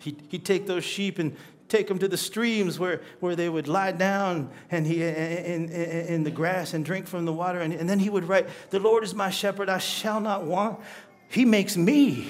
He'd, 0.00 0.22
he'd 0.28 0.44
take 0.44 0.66
those 0.66 0.84
sheep 0.84 1.18
and 1.18 1.34
take 1.68 1.88
them 1.88 1.98
to 1.98 2.08
the 2.08 2.16
streams 2.16 2.78
where, 2.78 3.00
where 3.20 3.34
they 3.36 3.48
would 3.48 3.68
lie 3.68 3.92
down 3.92 4.50
and 4.70 4.86
he, 4.86 5.02
in, 5.02 5.68
in, 5.68 6.06
in 6.06 6.24
the 6.24 6.30
grass 6.30 6.74
and 6.74 6.84
drink 6.84 7.06
from 7.06 7.24
the 7.24 7.32
water. 7.32 7.60
And, 7.60 7.72
and 7.72 7.88
then 7.88 7.98
he 7.98 8.10
would 8.10 8.24
write, 8.24 8.48
The 8.70 8.78
Lord 8.78 9.04
is 9.04 9.14
my 9.14 9.30
shepherd, 9.30 9.68
I 9.68 9.78
shall 9.78 10.20
not 10.20 10.44
want. 10.44 10.80
He 11.28 11.44
makes 11.44 11.76
me 11.76 12.28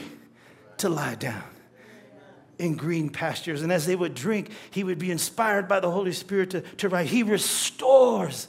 to 0.78 0.88
lie 0.88 1.14
down 1.16 1.42
in 2.58 2.76
green 2.76 3.10
pastures. 3.10 3.62
And 3.62 3.72
as 3.72 3.86
they 3.86 3.96
would 3.96 4.14
drink, 4.14 4.50
he 4.70 4.84
would 4.84 4.98
be 4.98 5.10
inspired 5.10 5.68
by 5.68 5.80
the 5.80 5.90
Holy 5.90 6.12
Spirit 6.12 6.50
to, 6.50 6.60
to 6.60 6.88
write, 6.88 7.06
He 7.06 7.22
restores 7.22 8.48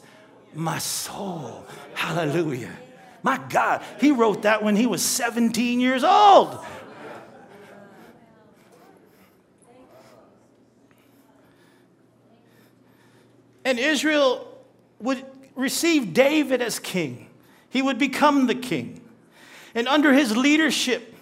my 0.54 0.78
soul. 0.78 1.66
Hallelujah. 1.94 2.76
My 3.24 3.40
God, 3.50 3.84
he 4.00 4.12
wrote 4.12 4.44
that 4.44 4.64
when 4.64 4.76
he 4.76 4.86
was 4.86 5.04
17 5.04 5.80
years 5.80 6.04
old. 6.04 6.64
And 13.68 13.80
Israel 13.80 14.48
would 15.02 15.26
receive 15.54 16.14
David 16.14 16.62
as 16.62 16.80
king. 16.80 17.28
He 17.70 17.82
would 17.82 17.98
become 17.98 18.48
the 18.48 18.56
king. 18.56 19.02
And 19.76 19.90
under 19.90 20.14
his 20.14 20.38
leadership, 20.38 21.14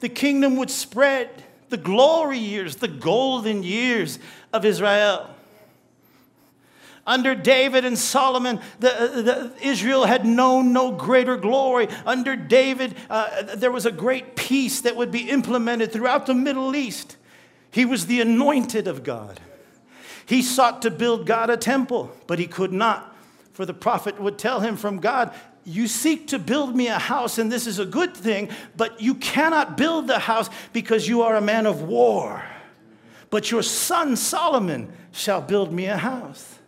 the 0.00 0.08
kingdom 0.08 0.56
would 0.56 0.70
spread 0.70 1.28
the 1.68 1.76
glory 1.76 2.38
years, 2.38 2.76
the 2.76 2.88
golden 2.88 3.62
years 3.62 4.18
of 4.54 4.64
Israel. 4.64 5.28
Under 7.06 7.34
David 7.34 7.84
and 7.84 7.98
Solomon, 7.98 8.58
the, 8.80 9.52
the, 9.58 9.68
Israel 9.68 10.06
had 10.06 10.24
known 10.24 10.72
no 10.72 10.92
greater 10.92 11.36
glory. 11.36 11.88
Under 12.06 12.36
David, 12.36 12.94
uh, 13.10 13.54
there 13.54 13.70
was 13.70 13.84
a 13.84 13.92
great 13.92 14.34
peace 14.34 14.80
that 14.80 14.96
would 14.96 15.10
be 15.10 15.28
implemented 15.28 15.92
throughout 15.92 16.24
the 16.24 16.34
Middle 16.34 16.74
East. 16.74 17.18
He 17.70 17.84
was 17.84 18.06
the 18.06 18.22
anointed 18.22 18.88
of 18.88 19.04
God. 19.04 19.40
He 20.26 20.42
sought 20.42 20.82
to 20.82 20.90
build 20.90 21.24
God 21.24 21.50
a 21.50 21.56
temple, 21.56 22.10
but 22.26 22.38
he 22.38 22.46
could 22.46 22.72
not. 22.72 23.16
For 23.52 23.64
the 23.64 23.72
prophet 23.72 24.20
would 24.20 24.38
tell 24.38 24.60
him 24.60 24.76
from 24.76 24.98
God, 24.98 25.32
You 25.64 25.86
seek 25.86 26.28
to 26.28 26.38
build 26.38 26.76
me 26.76 26.88
a 26.88 26.98
house, 26.98 27.38
and 27.38 27.50
this 27.50 27.66
is 27.66 27.78
a 27.78 27.86
good 27.86 28.14
thing, 28.14 28.50
but 28.76 29.00
you 29.00 29.14
cannot 29.14 29.76
build 29.76 30.08
the 30.08 30.18
house 30.18 30.50
because 30.72 31.08
you 31.08 31.22
are 31.22 31.36
a 31.36 31.40
man 31.40 31.64
of 31.64 31.82
war. 31.82 32.44
But 33.30 33.50
your 33.50 33.62
son 33.62 34.16
Solomon 34.16 34.92
shall 35.12 35.40
build 35.40 35.72
me 35.72 35.86
a 35.86 35.96
house. 35.96 36.58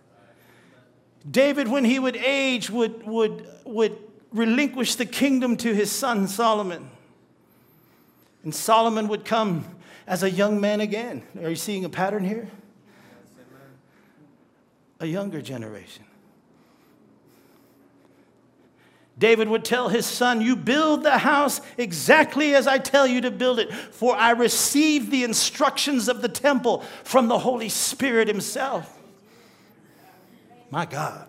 David, 1.29 1.69
when 1.69 1.85
he 1.85 1.99
would 1.99 2.17
age, 2.17 2.71
would, 2.71 3.07
would, 3.07 3.47
would 3.65 3.99
relinquish 4.33 4.95
the 4.95 5.07
kingdom 5.07 5.57
to 5.59 5.75
his 5.75 5.91
son 5.91 6.29
Solomon. 6.29 6.89
And 8.45 8.55
Solomon 8.55 9.09
would 9.09 9.25
come 9.25 9.65
as 10.07 10.23
a 10.23 10.31
young 10.31 10.61
man 10.61 10.81
again. 10.81 11.23
Are 11.43 11.51
you 11.51 11.57
seeing 11.57 11.85
a 11.85 11.89
pattern 11.89 12.25
here? 12.25 12.49
A 15.01 15.07
younger 15.07 15.41
generation. 15.41 16.05
David 19.19 19.49
would 19.49 19.65
tell 19.65 19.89
his 19.89 20.07
son, 20.07 20.41
You 20.41 20.55
build 20.55 21.03
the 21.03 21.19
house 21.19 21.61
exactly 21.77 22.55
as 22.55 22.67
I 22.67 22.79
tell 22.79 23.07
you 23.07 23.21
to 23.23 23.31
build 23.31 23.59
it, 23.59 23.73
for 23.73 24.15
I 24.15 24.31
received 24.31 25.11
the 25.11 25.25
instructions 25.25 26.09
of 26.09 26.23
the 26.23 26.29
temple 26.29 26.85
from 27.03 27.27
the 27.27 27.39
Holy 27.39 27.69
Spirit 27.69 28.29
Himself. 28.29 28.97
My 30.71 30.87
God. 30.87 31.29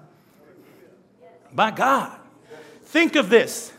My 1.52 1.72
God. 1.72 2.16
Think 2.84 3.16
of 3.16 3.30
this. 3.30 3.74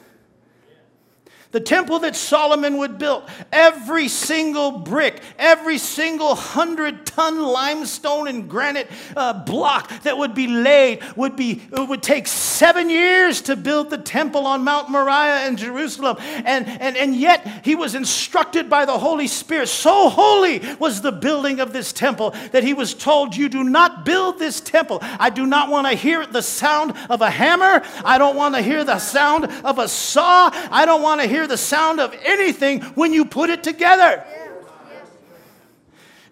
The 1.53 1.61
temple 1.61 1.99
that 2.01 2.15
Solomon 2.15 2.79
would 2.79 2.97
build, 2.97 3.25
every 3.51 4.07
single 4.07 4.71
brick, 4.71 5.21
every 5.37 5.79
single 5.79 6.37
hundred 6.37 7.05
ton 7.07 7.43
limestone 7.43 8.29
and 8.29 8.49
granite 8.49 8.89
uh, 9.17 9.33
block 9.33 9.91
that 10.05 10.17
would 10.17 10.33
be 10.33 10.47
laid 10.47 11.03
would 11.17 11.35
be 11.35 11.61
it 11.73 11.89
would 11.89 12.05
take 12.05 12.29
seven 12.29 12.89
years 12.89 13.43
to 13.43 13.57
build 13.57 13.91
the 13.91 13.99
temple 13.99 14.47
on 14.47 14.63
Mount 14.63 14.91
Moriah 14.91 15.49
in 15.49 15.57
Jerusalem. 15.57 16.19
And, 16.21 16.69
and, 16.69 16.97
and 16.97 17.17
yet 17.17 17.65
he 17.65 17.75
was 17.75 17.97
instructed 17.97 18.71
by 18.71 18.85
the 18.85 18.97
Holy 18.97 19.27
Spirit. 19.27 19.69
So 19.69 20.09
holy 20.09 20.61
was 20.79 21.01
the 21.01 21.11
building 21.11 21.59
of 21.59 21.73
this 21.73 21.93
temple 21.93 22.31
that 22.53 22.63
he 22.63 22.75
was 22.75 22.95
told, 22.95 23.35
You 23.35 23.49
do 23.49 23.65
not 23.65 24.05
build 24.05 24.39
this 24.39 24.61
temple. 24.61 25.01
I 25.03 25.31
do 25.31 25.47
not 25.47 25.69
want 25.69 25.89
to 25.89 25.95
hear 25.95 26.27
the 26.27 26.43
sound 26.43 26.95
of 27.09 27.23
a 27.23 27.31
hammer. 27.31 27.83
I 28.05 28.19
don't 28.19 28.37
want 28.37 28.55
to 28.55 28.63
hear 28.63 28.85
the 28.85 29.01
sound 29.01 29.47
of 29.65 29.81
a 29.81 29.89
saw. 29.89 30.51
I 30.71 30.85
don't 30.87 31.03
want 31.03 31.21
to 31.21 31.27
hear 31.27 31.40
hear 31.41 31.47
the 31.47 31.57
sound 31.57 32.01
of 32.01 32.15
anything 32.23 32.83
when 32.95 33.15
you 33.15 33.25
put 33.25 33.49
it 33.49 33.63
together. 33.63 34.23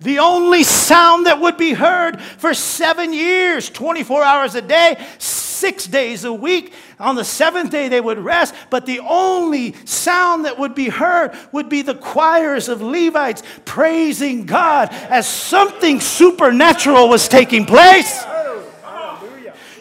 The 0.01 0.19
only 0.19 0.63
sound 0.63 1.27
that 1.27 1.41
would 1.41 1.57
be 1.57 1.73
heard 1.73 2.21
for 2.21 2.53
seven 2.53 3.15
years, 3.15 3.71
24 3.71 4.23
hours 4.23 4.55
a 4.55 4.61
day, 4.61 5.03
six 5.19 5.87
days 5.87 6.25
a 6.25 6.33
week. 6.33 6.75
On 7.01 7.17
the 7.17 7.25
seventh 7.25 7.71
day, 7.71 7.89
they 7.89 8.03
would 8.03 8.19
rest, 8.19 8.55
but 8.69 8.85
the 8.85 9.01
only 9.01 9.73
sound 9.87 10.45
that 10.45 10.59
would 10.59 10.75
be 10.75 10.89
heard 10.89 11.35
would 11.53 11.71
be 11.71 11.81
the 11.81 11.95
choirs 11.95 12.69
of 12.69 12.83
Levites 12.83 13.43
praising 13.65 14.45
God 14.45 14.91
as 14.91 15.27
something 15.27 16.01
supernatural 16.01 17.09
was 17.09 17.29
taking 17.29 17.65
place. 17.65 18.25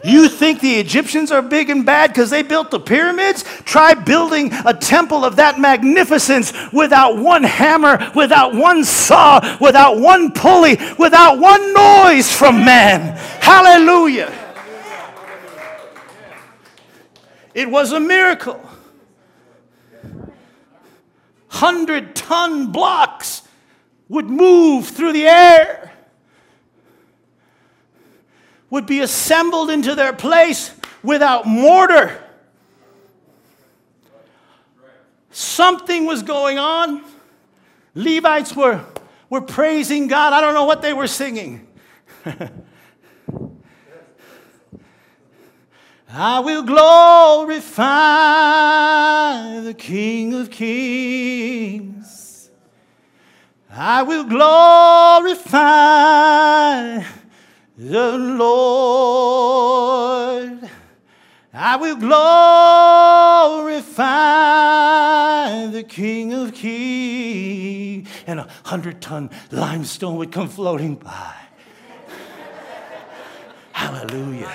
You 0.07 0.29
think 0.29 0.61
the 0.61 0.75
Egyptians 0.75 1.31
are 1.31 1.41
big 1.41 1.69
and 1.69 1.85
bad 1.85 2.11
because 2.11 2.29
they 2.29 2.41
built 2.41 2.71
the 2.71 2.79
pyramids? 2.79 3.43
Try 3.65 3.93
building 3.93 4.53
a 4.65 4.73
temple 4.73 5.25
of 5.25 5.35
that 5.35 5.59
magnificence 5.59 6.53
without 6.71 7.17
one 7.17 7.43
hammer, 7.43 8.09
without 8.15 8.55
one 8.55 8.85
saw, 8.85 9.57
without 9.59 9.99
one 9.99 10.31
pulley, 10.31 10.77
without 10.97 11.39
one 11.39 11.73
noise 11.73 12.33
from 12.33 12.63
man. 12.63 13.17
Hallelujah. 13.41 14.33
It 17.53 17.69
was 17.69 17.91
a 17.91 17.99
miracle. 17.99 18.63
Hundred 21.49 22.15
ton 22.15 22.71
blocks 22.71 23.41
would 24.07 24.29
move 24.29 24.87
through 24.87 25.11
the 25.11 25.27
air 25.27 25.96
would 28.69 28.85
be 28.85 28.99
assembled 28.99 29.69
into 29.69 29.95
their 29.95 30.13
place 30.13 30.71
without 31.03 31.45
mortar. 31.45 32.23
Something 35.31 36.05
was 36.05 36.23
going 36.23 36.57
on. 36.57 37.03
Levites 37.93 38.55
were, 38.55 38.83
were 39.29 39.41
praising 39.41 40.07
God. 40.07 40.33
I 40.33 40.41
don't 40.41 40.53
know 40.53 40.65
what 40.65 40.81
they 40.81 40.93
were 40.93 41.07
singing. 41.07 41.67
I 46.09 46.39
will 46.39 46.63
glorify 46.63 47.83
the 49.59 49.73
King 49.73 50.33
of 50.33 50.49
Kings. 50.49 52.49
I 53.69 54.03
will 54.03 54.23
glorify 54.23 55.33
the 57.77 58.17
Lord. 58.17 59.77
I 61.53 61.75
will 61.77 61.95
glorify 61.95 62.15
the 65.67 65.83
King 65.83 66.33
of 66.33 66.53
Kings. 66.53 68.09
And 68.25 68.39
a 68.39 68.47
hundred 68.63 68.99
ton 69.01 69.29
limestone 69.51 70.17
would 70.17 70.31
come 70.31 70.49
floating 70.49 70.95
by. 70.95 71.35
Hallelujah. 73.71 74.51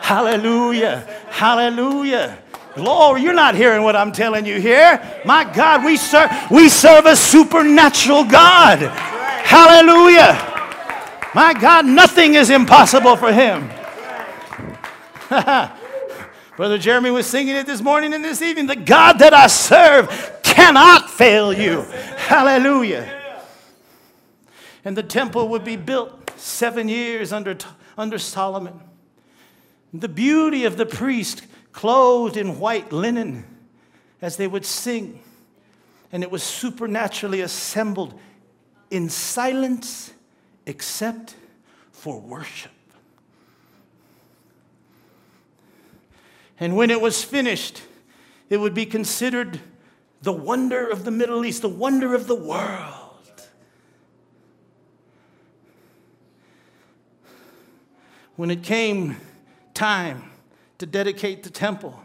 Hallelujah. 0.00 1.06
Hallelujah. 1.28 2.38
Glory, 2.74 3.22
you're 3.22 3.34
not 3.34 3.54
hearing 3.54 3.82
what 3.82 3.94
I'm 3.94 4.12
telling 4.12 4.46
you 4.46 4.58
here. 4.58 4.98
My 5.26 5.44
God, 5.44 5.84
we 5.84 5.98
serve 5.98 6.30
we 6.50 6.70
serve 6.70 7.04
a 7.04 7.14
supernatural 7.14 8.24
God. 8.24 8.78
Hallelujah. 8.78 10.51
My 11.34 11.54
God, 11.54 11.86
nothing 11.86 12.34
is 12.34 12.50
impossible 12.50 13.16
for 13.16 13.32
him. 13.32 13.70
Brother 16.56 16.76
Jeremy 16.76 17.10
was 17.10 17.26
singing 17.26 17.56
it 17.56 17.64
this 17.64 17.80
morning 17.80 18.12
and 18.12 18.22
this 18.22 18.42
evening. 18.42 18.66
The 18.66 18.76
God 18.76 19.18
that 19.20 19.32
I 19.32 19.46
serve 19.46 20.40
cannot 20.42 21.10
fail 21.10 21.52
you. 21.52 21.82
Hallelujah. 22.16 23.10
And 24.84 24.94
the 24.94 25.02
temple 25.02 25.48
would 25.48 25.64
be 25.64 25.76
built 25.76 26.38
seven 26.38 26.88
years 26.88 27.32
under, 27.32 27.56
under 27.96 28.18
Solomon. 28.18 28.78
The 29.94 30.08
beauty 30.08 30.66
of 30.66 30.76
the 30.76 30.86
priest 30.86 31.46
clothed 31.72 32.36
in 32.36 32.58
white 32.58 32.92
linen 32.92 33.44
as 34.20 34.36
they 34.36 34.46
would 34.46 34.66
sing. 34.66 35.22
And 36.10 36.22
it 36.22 36.30
was 36.30 36.42
supernaturally 36.42 37.40
assembled 37.40 38.18
in 38.90 39.08
silence 39.08 40.12
except 40.66 41.34
for 41.90 42.20
worship. 42.20 42.72
And 46.58 46.76
when 46.76 46.90
it 46.90 47.00
was 47.00 47.24
finished, 47.24 47.82
it 48.48 48.58
would 48.58 48.74
be 48.74 48.86
considered 48.86 49.60
the 50.22 50.32
wonder 50.32 50.88
of 50.88 51.04
the 51.04 51.10
Middle 51.10 51.44
East, 51.44 51.62
the 51.62 51.68
wonder 51.68 52.14
of 52.14 52.26
the 52.26 52.34
world. 52.34 53.48
When 58.36 58.50
it 58.50 58.62
came 58.62 59.16
time 59.74 60.30
to 60.78 60.86
dedicate 60.86 61.42
the 61.42 61.50
temple, 61.50 62.00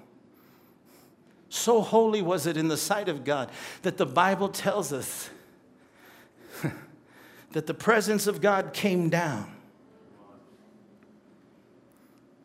so 1.49 1.81
holy 1.81 2.21
was 2.21 2.47
it 2.47 2.57
in 2.57 2.67
the 2.67 2.77
sight 2.77 3.07
of 3.07 3.23
God 3.23 3.49
that 3.83 3.97
the 3.97 4.05
Bible 4.05 4.49
tells 4.49 4.91
us 4.91 5.29
that 7.51 7.67
the 7.67 7.73
presence 7.73 8.27
of 8.27 8.41
God 8.41 8.73
came 8.73 9.09
down 9.09 9.51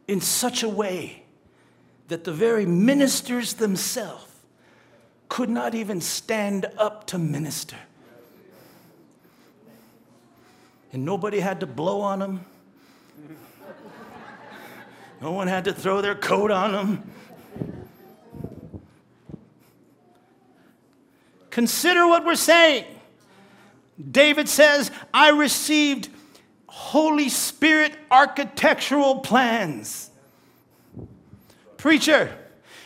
in 0.09 0.21
such 0.21 0.63
a 0.63 0.69
way 0.69 1.23
that 2.09 2.25
the 2.25 2.33
very 2.33 2.67
ministers 2.67 3.55
themselves 3.55 4.27
could 5.29 5.49
not 5.49 5.75
even 5.75 6.01
stand 6.01 6.67
up 6.77 7.07
to 7.07 7.19
minister. 7.19 7.77
And 10.93 11.07
nobody 11.07 11.41
had 11.41 11.61
to 11.61 11.67
blow 11.67 12.03
on 12.03 12.19
them. 12.19 12.45
No 15.23 15.31
one 15.33 15.47
had 15.47 15.65
to 15.65 15.73
throw 15.73 16.03
their 16.03 16.15
coat 16.15 16.51
on 16.51 16.73
them. 16.73 17.11
Consider 21.49 22.07
what 22.07 22.25
we're 22.25 22.35
saying. 22.35 22.85
David 24.11 24.49
says, 24.49 24.91
I 25.13 25.31
received 25.31 26.09
Holy 26.67 27.29
Spirit 27.29 27.95
architectural 28.11 29.21
plans. 29.21 30.11
Preacher, 31.77 32.37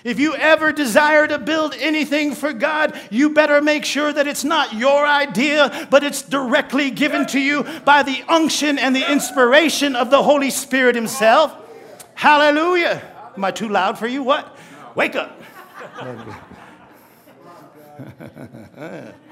if 0.04 0.20
you 0.20 0.34
ever 0.34 0.72
desire 0.72 1.26
to 1.26 1.38
build 1.38 1.74
anything 1.78 2.34
for 2.34 2.52
God, 2.52 2.98
you 3.10 3.30
better 3.30 3.60
make 3.60 3.84
sure 3.84 4.12
that 4.12 4.26
it's 4.26 4.44
not 4.44 4.72
your 4.72 5.06
idea, 5.06 5.88
but 5.90 6.04
it's 6.04 6.22
directly 6.22 6.90
given 6.90 7.26
to 7.26 7.40
you 7.40 7.64
by 7.84 8.02
the 8.02 8.22
unction 8.28 8.78
and 8.78 8.94
the 8.94 9.10
inspiration 9.10 9.96
of 9.96 10.10
the 10.10 10.22
Holy 10.22 10.50
Spirit 10.50 10.94
Himself. 10.94 11.54
Hallelujah. 12.14 13.02
Am 13.36 13.44
I 13.44 13.50
too 13.50 13.68
loud 13.68 13.98
for 13.98 14.06
you? 14.06 14.22
What? 14.22 14.56
Wake 14.94 15.16
up. 15.16 15.42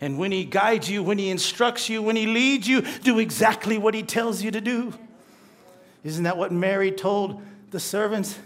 and 0.00 0.18
when 0.18 0.32
He 0.32 0.44
guides 0.44 0.88
you, 0.88 1.02
when 1.02 1.18
He 1.18 1.30
instructs 1.30 1.88
you, 1.88 2.02
when 2.02 2.16
He 2.16 2.26
leads 2.26 2.68
you, 2.68 2.82
do 2.82 3.18
exactly 3.18 3.78
what 3.78 3.94
He 3.94 4.02
tells 4.02 4.42
you 4.42 4.50
to 4.50 4.60
do. 4.60 4.92
Isn't 6.04 6.24
that 6.24 6.36
what 6.36 6.52
Mary 6.52 6.92
told 6.92 7.42
the 7.70 7.80
servants 7.80 8.38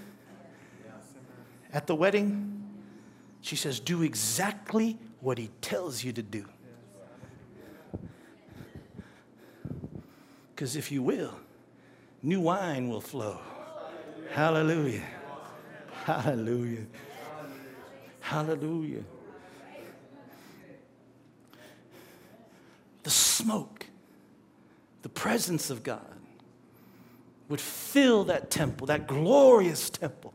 at 1.73 1.87
the 1.87 1.95
wedding? 1.95 2.63
She 3.43 3.57
says, 3.57 3.81
Do 3.81 4.03
exactly 4.03 4.99
what 5.21 5.37
He 5.37 5.51
tells 5.61 6.03
you 6.03 6.13
to 6.13 6.23
do. 6.23 6.47
Because 10.55 10.77
if 10.77 10.93
you 10.93 11.03
will, 11.03 11.35
new 12.23 12.41
wine 12.41 12.89
will 12.89 13.01
flow. 13.01 13.39
Hallelujah. 14.31 15.03
Hallelujah. 16.05 16.87
Hallelujah. 18.21 19.03
The 23.03 23.11
smoke, 23.43 23.87
the 25.03 25.09
presence 25.09 25.71
of 25.71 25.83
God 25.83 26.01
would 27.49 27.61
fill 27.61 28.25
that 28.25 28.51
temple, 28.51 28.87
that 28.87 29.07
glorious 29.07 29.91
temple. 29.91 30.33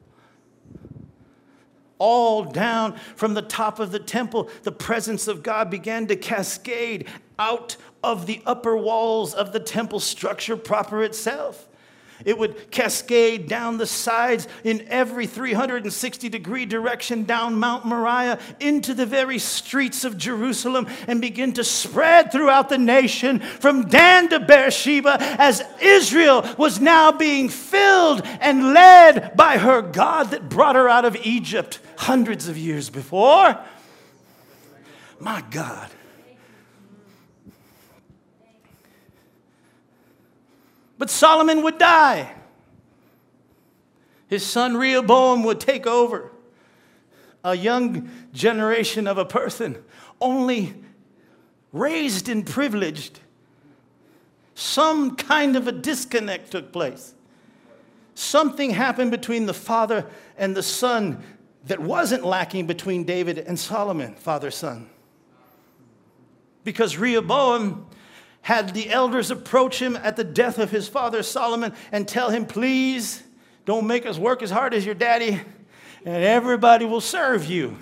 All 2.00 2.44
down 2.44 2.98
from 3.16 3.34
the 3.34 3.42
top 3.42 3.80
of 3.80 3.92
the 3.92 4.00
temple, 4.00 4.50
the 4.64 4.72
presence 4.72 5.28
of 5.28 5.42
God 5.42 5.72
began 5.72 6.06
to 6.08 6.16
cascade 6.16 7.08
out 7.40 7.76
of 8.04 8.28
the 8.28 8.42
upper 8.46 8.78
walls 8.78 9.34
of 9.34 9.52
the 9.52 9.60
temple 9.60 10.00
structure 10.00 10.56
proper 10.56 11.04
itself. 11.04 11.68
It 12.26 12.38
would 12.38 12.72
cascade 12.72 13.48
down 13.48 13.78
the 13.78 13.86
sides 13.86 14.48
in 14.64 14.88
every 14.90 15.28
360 15.28 16.30
degree 16.30 16.66
direction 16.66 17.24
down 17.24 17.60
Mount 17.60 17.86
Moriah 17.86 18.40
into 18.60 18.94
the 18.94 19.06
very 19.06 19.38
streets 19.38 20.04
of 20.04 20.18
Jerusalem 20.18 20.88
and 21.08 21.22
begin 21.22 21.54
to 21.54 21.64
spread 21.64 22.32
throughout 22.32 22.70
the 22.70 22.78
nation 22.78 23.40
from 23.40 23.88
Dan 23.88 24.30
to 24.30 24.40
Beersheba 24.40 25.18
as 25.20 25.64
Israel 25.80 26.48
was 26.58 26.80
now 26.80 27.12
being 27.12 27.50
filled 27.50 28.22
and 28.42 28.74
led 28.74 29.36
by 29.36 29.58
her 29.58 29.82
God 29.82 30.32
that 30.32 30.50
brought 30.50 30.76
her 30.76 30.90
out 30.90 31.06
of 31.06 31.16
Egypt 31.18 31.80
hundreds 31.98 32.48
of 32.48 32.58
years 32.58 32.90
before. 32.90 33.58
My 35.20 35.44
God. 35.52 35.92
But 40.98 41.10
Solomon 41.10 41.62
would 41.64 41.78
die. 41.78 42.34
His 44.28 44.46
son 44.46 44.76
Rehoboam 44.76 45.44
would 45.44 45.60
take 45.60 45.88
over. 45.88 46.32
A 47.44 47.56
young 47.56 48.10
generation 48.34 49.08
of 49.08 49.18
a 49.18 49.26
person, 49.26 49.78
only 50.20 50.74
raised 51.72 52.28
and 52.28 52.46
privileged. 52.46 53.20
Some 54.56 55.16
kind 55.16 55.56
of 55.56 55.68
a 55.68 55.72
disconnect 55.72 56.52
took 56.52 56.72
place. 56.74 57.14
Something 58.16 58.72
happened 58.72 59.12
between 59.12 59.46
the 59.46 59.54
father 59.54 60.08
and 60.38 60.56
the 60.56 60.64
son 60.64 61.24
that 61.68 61.80
wasn't 61.80 62.26
lacking 62.26 62.66
between 62.66 63.04
David 63.04 63.38
and 63.38 63.58
Solomon, 63.58 64.16
father 64.16 64.50
son. 64.52 64.90
Because 66.64 66.98
Rehoboam 66.98 67.86
had 68.42 68.74
the 68.74 68.90
elders 68.90 69.32
approach 69.32 69.82
him 69.82 69.96
at 69.98 70.16
the 70.16 70.24
death 70.24 70.58
of 70.58 70.72
his 70.72 70.88
father 70.88 71.22
Solomon 71.24 71.74
and 71.92 72.08
tell 72.08 72.30
him, 72.30 72.46
Please 72.46 73.24
don't 73.66 73.86
make 73.88 74.06
us 74.06 74.18
work 74.18 74.42
as 74.42 74.50
hard 74.50 74.74
as 74.74 74.86
your 74.86 74.96
daddy, 74.96 75.42
and 76.06 76.24
everybody 76.24 76.86
will 76.86 77.02
serve 77.02 77.46
you. 77.46 77.78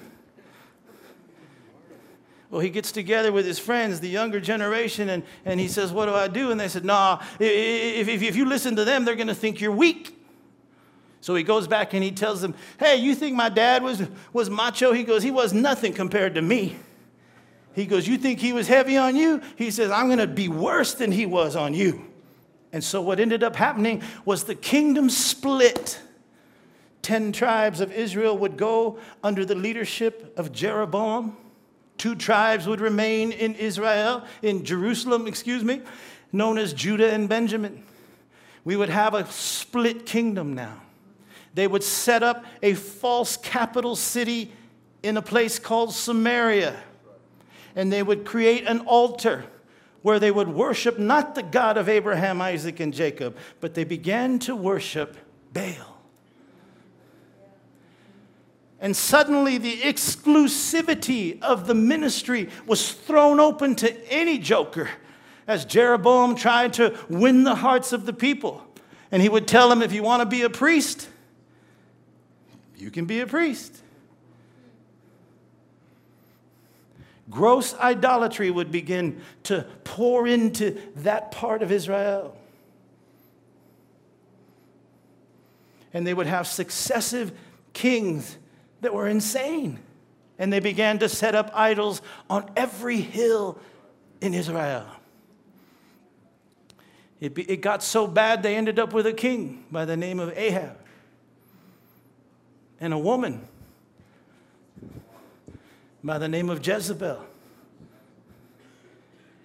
Well, 2.49 2.61
he 2.61 2.69
gets 2.69 2.91
together 2.91 3.31
with 3.31 3.45
his 3.45 3.59
friends, 3.59 3.99
the 3.99 4.07
younger 4.07 4.39
generation, 4.39 5.09
and, 5.09 5.23
and 5.43 5.59
he 5.59 5.67
says, 5.67 5.91
What 5.91 6.05
do 6.05 6.13
I 6.13 6.27
do? 6.27 6.51
And 6.51 6.59
they 6.59 6.67
said, 6.67 6.85
Nah, 6.85 7.21
if, 7.39 8.07
if, 8.07 8.21
if 8.21 8.35
you 8.35 8.45
listen 8.45 8.75
to 8.77 8.85
them, 8.85 9.03
they're 9.03 9.15
going 9.15 9.27
to 9.27 9.35
think 9.35 9.59
you're 9.59 9.71
weak. 9.71 10.17
So 11.21 11.33
he 11.33 11.43
goes 11.43 11.67
back 11.67 11.93
and 11.93 12.03
he 12.03 12.11
tells 12.11 12.41
them, 12.41 12.53
Hey, 12.79 12.97
you 12.97 13.15
think 13.15 13.35
my 13.35 13.49
dad 13.49 13.83
was, 13.83 14.07
was 14.31 14.49
macho? 14.49 14.93
He 14.93 15.03
goes, 15.03 15.23
He 15.23 15.31
was 15.31 15.53
nothing 15.53 15.91
compared 15.91 16.35
to 16.35 16.41
me. 16.41 16.77
He 17.75 17.85
goes, 17.85 18.07
You 18.07 18.17
think 18.17 18.39
he 18.39 18.53
was 18.53 18.67
heavy 18.67 18.97
on 18.97 19.15
you? 19.15 19.41
He 19.57 19.69
says, 19.69 19.91
I'm 19.91 20.07
going 20.07 20.19
to 20.19 20.27
be 20.27 20.47
worse 20.47 20.93
than 20.93 21.11
he 21.11 21.25
was 21.25 21.55
on 21.55 21.73
you. 21.73 22.05
And 22.71 22.83
so 22.83 23.01
what 23.01 23.19
ended 23.19 23.43
up 23.43 23.55
happening 23.55 24.01
was 24.23 24.45
the 24.45 24.55
kingdom 24.55 25.09
split. 25.09 25.99
Ten 27.01 27.31
tribes 27.31 27.81
of 27.81 27.91
Israel 27.91 28.37
would 28.37 28.57
go 28.57 28.97
under 29.23 29.45
the 29.45 29.55
leadership 29.55 30.33
of 30.37 30.51
Jeroboam. 30.51 31.37
Two 31.97 32.15
tribes 32.15 32.65
would 32.65 32.81
remain 32.81 33.31
in 33.31 33.55
Israel, 33.55 34.23
in 34.41 34.65
Jerusalem, 34.65 35.27
excuse 35.27 35.63
me, 35.63 35.81
known 36.31 36.57
as 36.57 36.73
Judah 36.73 37.11
and 37.11 37.29
Benjamin. 37.29 37.83
We 38.63 38.75
would 38.75 38.89
have 38.89 39.13
a 39.13 39.25
split 39.27 40.05
kingdom 40.05 40.55
now. 40.55 40.81
They 41.53 41.67
would 41.67 41.83
set 41.83 42.23
up 42.23 42.43
a 42.61 42.73
false 42.73 43.37
capital 43.37 43.95
city 43.95 44.51
in 45.03 45.15
a 45.15 45.21
place 45.21 45.59
called 45.59 45.93
Samaria 45.93 46.75
and 47.75 47.91
they 47.91 48.01
would 48.01 48.25
create 48.25 48.65
an 48.65 48.79
altar 48.81 49.45
where 50.01 50.19
they 50.19 50.31
would 50.31 50.47
worship 50.47 50.99
not 50.99 51.35
the 51.35 51.43
God 51.43 51.77
of 51.77 51.89
Abraham, 51.89 52.41
Isaac, 52.41 52.79
and 52.79 52.93
Jacob, 52.93 53.35
but 53.59 53.73
they 53.73 53.83
began 53.83 54.39
to 54.39 54.55
worship 54.55 55.17
Baal. 55.51 55.95
And 58.79 58.95
suddenly, 58.95 59.57
the 59.57 59.77
exclusivity 59.77 61.41
of 61.41 61.65
the 61.65 61.73
ministry 61.73 62.49
was 62.67 62.91
thrown 62.91 63.39
open 63.39 63.75
to 63.77 64.11
any 64.13 64.37
joker 64.37 64.89
as 65.47 65.65
Jeroboam 65.65 66.35
tried 66.35 66.73
to 66.73 66.97
win 67.09 67.43
the 67.43 67.55
hearts 67.55 67.93
of 67.93 68.05
the 68.05 68.13
people. 68.13 68.63
And 69.11 69.21
he 69.21 69.29
would 69.29 69.47
tell 69.47 69.69
them, 69.69 69.81
if 69.81 69.93
you 69.93 70.03
want 70.03 70.21
to 70.21 70.25
be 70.25 70.41
a 70.43 70.49
priest, 70.49 71.07
you 72.75 72.91
can 72.91 73.05
be 73.05 73.21
a 73.21 73.27
priest. 73.27 73.81
Gross 77.29 77.73
idolatry 77.75 78.51
would 78.51 78.71
begin 78.71 79.21
to 79.43 79.65
pour 79.83 80.27
into 80.27 80.79
that 80.97 81.31
part 81.31 81.63
of 81.63 81.71
Israel. 81.71 82.37
And 85.93 86.05
they 86.05 86.13
would 86.13 86.27
have 86.27 86.45
successive 86.45 87.31
kings 87.73 88.37
that 88.81 88.93
were 88.93 89.07
insane. 89.07 89.79
And 90.37 90.51
they 90.51 90.59
began 90.59 90.99
to 90.99 91.09
set 91.09 91.33
up 91.33 91.49
idols 91.53 92.01
on 92.29 92.51
every 92.55 92.97
hill 92.97 93.57
in 94.21 94.33
Israel. 94.33 94.85
It, 97.19 97.33
be, 97.33 97.49
it 97.49 97.61
got 97.61 97.81
so 97.81 98.05
bad 98.07 98.43
they 98.43 98.55
ended 98.55 98.77
up 98.77 98.93
with 98.93 99.07
a 99.07 99.13
king 99.13 99.65
by 99.71 99.85
the 99.85 99.95
name 99.95 100.19
of 100.19 100.37
Ahab 100.37 100.77
and 102.79 102.93
a 102.93 102.97
woman 102.97 103.47
by 106.05 106.19
the 106.19 106.27
name 106.27 106.51
of 106.51 106.65
Jezebel. 106.65 107.19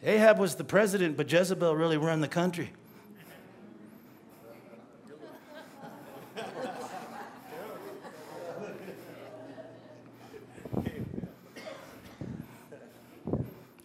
Ahab 0.05 0.38
was 0.38 0.57
the 0.57 0.64
president, 0.64 1.16
but 1.16 1.33
Jezebel 1.33 1.75
really 1.75 1.96
ran 1.96 2.20
the 2.20 2.29
country. 2.29 2.70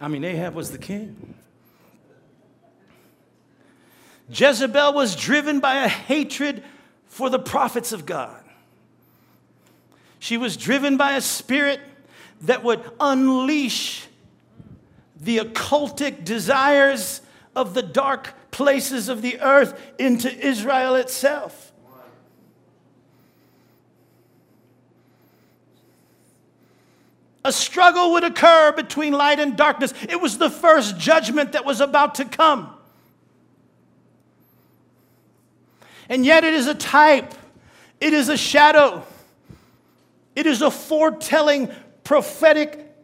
I 0.02 0.10
mean, 0.10 0.26
Ahab 0.26 0.54
was 0.54 0.72
the 0.72 0.78
king. 0.78 1.34
Jezebel 4.30 4.94
was 4.94 5.16
driven 5.16 5.62
by 5.62 5.86
a 5.86 5.88
hatred 5.88 6.62
for 7.06 7.30
the 7.30 7.40
prophets 7.40 7.94
of 7.94 8.06
God. 8.06 8.44
She 10.20 10.36
was 10.36 10.58
driven 10.58 10.98
by 10.98 11.16
a 11.16 11.22
spirit 11.22 11.80
that 12.42 12.64
would 12.64 12.84
unleash 13.00 14.08
the 15.20 15.38
occultic 15.38 16.24
desires 16.26 17.22
of 17.56 17.74
the 17.74 17.82
dark 17.82 18.34
places 18.52 19.10
of 19.10 19.22
the 19.22 19.40
earth 19.42 19.80
into 19.98 20.32
Israel 20.46 20.96
itself. 20.96 21.72
A 27.44 27.52
struggle 27.52 28.14
would 28.14 28.24
occur 28.24 28.72
between 28.76 29.14
light 29.14 29.40
and 29.40 29.56
darkness. 29.56 29.94
It 30.10 30.20
was 30.20 30.40
the 30.40 30.50
first 30.50 30.98
judgment 30.98 31.52
that 31.52 31.64
was 31.64 31.80
about 31.80 32.16
to 32.16 32.26
come. 32.26 32.76
And 36.10 36.26
yet, 36.26 36.44
it 36.44 36.54
is 36.54 36.68
a 36.68 36.74
type, 36.74 37.34
it 38.00 38.14
is 38.14 38.30
a 38.30 38.38
shadow, 38.38 39.04
it 40.36 40.46
is 40.46 40.62
a 40.62 40.72
foretelling 40.72 41.72
prophetic 42.06 42.96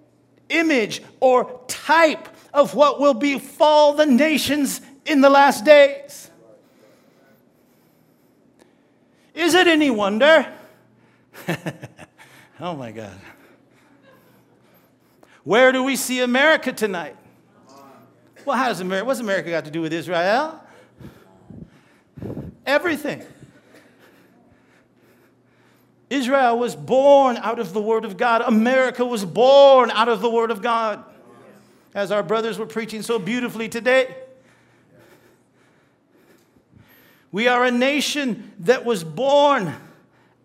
image 0.48 1.02
or 1.20 1.62
type 1.68 2.30
of 2.54 2.74
what 2.74 3.02
will 3.02 3.14
befall 3.14 3.94
the 3.94 4.06
nations 4.06 4.80
in 5.06 5.20
the 5.20 5.30
last 5.30 5.66
days. 5.66 6.32
Is 9.34 9.54
it 9.54 9.68
any 9.68 9.90
wonder? 9.90 10.48
oh 12.60 12.76
my 12.76 12.92
God. 12.92 13.18
Where 15.44 15.72
do 15.72 15.84
we 15.84 15.96
see 15.96 16.20
America 16.20 16.72
tonight? 16.72 17.16
Well, 18.46 18.58
how 18.58 18.68
does 18.68 18.80
America, 18.80 19.06
what's 19.06 19.20
America 19.20 19.50
got 19.50 19.66
to 19.66 19.72
do 19.72 19.82
with 19.82 19.94
Israel? 19.94 20.62
Everything. 22.66 23.24
Israel 26.12 26.60
was 26.60 26.76
born 26.76 27.38
out 27.38 27.58
of 27.58 27.72
the 27.72 27.82
Word 27.82 28.04
of 28.04 28.18
God. 28.18 28.42
America 28.42 29.06
was 29.06 29.24
born 29.24 29.90
out 29.92 30.10
of 30.10 30.20
the 30.20 30.30
Word 30.30 30.52
of 30.52 30.62
God. 30.62 31.02
As 31.96 32.12
our 32.12 32.22
brothers 32.22 32.60
were 32.60 32.66
preaching 32.66 33.02
so 33.02 33.18
beautifully 33.18 33.70
today. 33.70 34.14
We 37.32 37.48
are 37.48 37.64
a 37.64 37.72
nation 37.72 38.52
that 38.60 38.84
was 38.84 39.06
born 39.06 39.74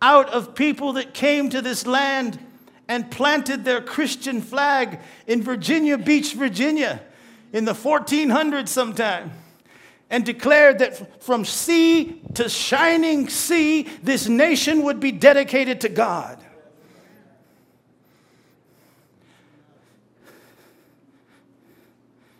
out 0.00 0.30
of 0.30 0.54
people 0.54 0.92
that 0.92 1.14
came 1.14 1.50
to 1.50 1.60
this 1.60 1.84
land 1.84 2.38
and 2.86 3.10
planted 3.10 3.64
their 3.64 3.80
Christian 3.80 4.40
flag 4.40 5.00
in 5.26 5.42
Virginia 5.42 5.98
Beach, 5.98 6.34
Virginia 6.34 7.02
in 7.52 7.64
the 7.64 7.72
1400s 7.72 8.68
sometime 8.68 9.32
and 10.10 10.24
declared 10.24 10.78
that 10.78 11.22
from 11.22 11.44
sea 11.44 12.20
to 12.34 12.48
shining 12.48 13.28
sea, 13.28 13.82
this 14.02 14.28
nation 14.28 14.82
would 14.84 15.00
be 15.00 15.12
dedicated 15.12 15.80
to 15.80 15.88
God. 15.88 16.38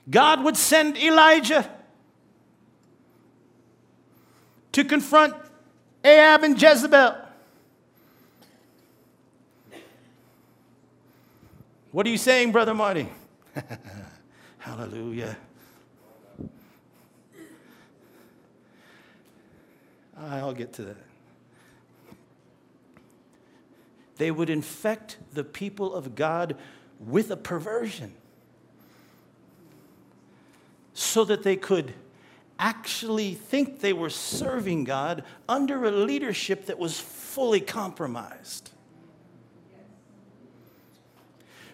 God 0.09 0.44
would 0.44 0.57
send 0.57 0.96
Elijah 0.96 1.68
to 4.72 4.85
confront 4.85 5.35
Ahab 6.05 6.44
and 6.44 6.61
Jezebel. 6.61 7.16
What 11.90 12.07
are 12.07 12.11
you 12.11 12.18
saying, 12.18 12.52
Brother 12.52 12.74
Marty? 12.74 13.09
Hallelujah. 14.59 15.37
I'll 20.18 20.55
get 20.55 20.72
to 20.74 20.83
that. 20.83 20.96
They 24.16 24.31
would 24.31 24.48
infect 24.48 25.18
the 25.35 25.44
people 25.44 25.94
of 25.94 26.14
God 26.14 26.57
with 26.98 27.31
a 27.31 27.37
perversion 27.37 28.14
so 30.94 31.24
that 31.24 31.42
they 31.42 31.57
could 31.57 31.92
actually 32.59 33.35
think 33.35 33.81
they 33.81 33.92
were 33.92 34.09
serving 34.09 34.85
God 34.85 35.22
under 35.46 35.85
a 35.85 35.90
leadership 35.90 36.66
that 36.66 36.79
was 36.79 36.98
fully 36.98 37.61
compromised. 37.61 38.70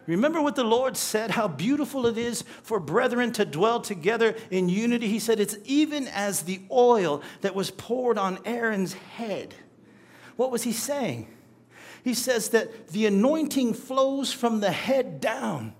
Remember 0.06 0.42
what 0.42 0.56
the 0.56 0.64
Lord 0.64 0.96
said, 0.96 1.30
how 1.30 1.46
beautiful 1.46 2.06
it 2.06 2.18
is 2.18 2.42
for 2.62 2.80
brethren 2.80 3.32
to 3.32 3.44
dwell 3.44 3.80
together 3.80 4.34
in 4.50 4.68
unity? 4.68 5.06
He 5.06 5.20
said, 5.20 5.38
It's 5.38 5.56
even 5.64 6.08
as 6.08 6.42
the 6.42 6.60
oil 6.70 7.22
that 7.42 7.54
was 7.54 7.70
poured 7.70 8.18
on 8.18 8.38
Aaron's 8.44 8.94
head. 8.94 9.54
What 10.36 10.50
was 10.50 10.64
he 10.64 10.72
saying? 10.72 11.28
He 12.02 12.14
says 12.14 12.48
that 12.48 12.88
the 12.88 13.06
anointing 13.06 13.74
flows 13.74 14.32
from 14.32 14.60
the 14.60 14.72
head 14.72 15.20
down. 15.20 15.72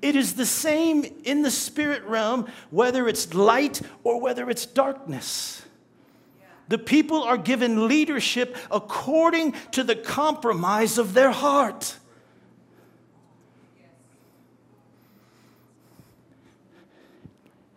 It 0.00 0.16
is 0.16 0.34
the 0.34 0.46
same 0.46 1.04
in 1.24 1.42
the 1.42 1.50
spirit 1.50 2.04
realm, 2.04 2.48
whether 2.70 3.06
it's 3.06 3.34
light 3.34 3.82
or 4.02 4.18
whether 4.18 4.48
it's 4.48 4.64
darkness. 4.64 5.62
The 6.68 6.78
people 6.78 7.22
are 7.22 7.36
given 7.36 7.86
leadership 7.86 8.56
according 8.70 9.52
to 9.72 9.82
the 9.82 9.96
compromise 9.96 10.96
of 10.96 11.12
their 11.12 11.32
heart. 11.32 11.98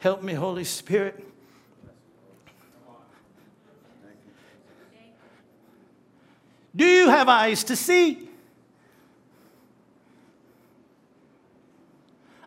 Help 0.04 0.22
me, 0.22 0.34
Holy 0.34 0.66
Spirit. 0.66 1.18
Do 6.76 6.86
you 6.86 7.08
have 7.08 7.30
eyes 7.30 7.64
to 7.64 7.78
see? 7.78 8.28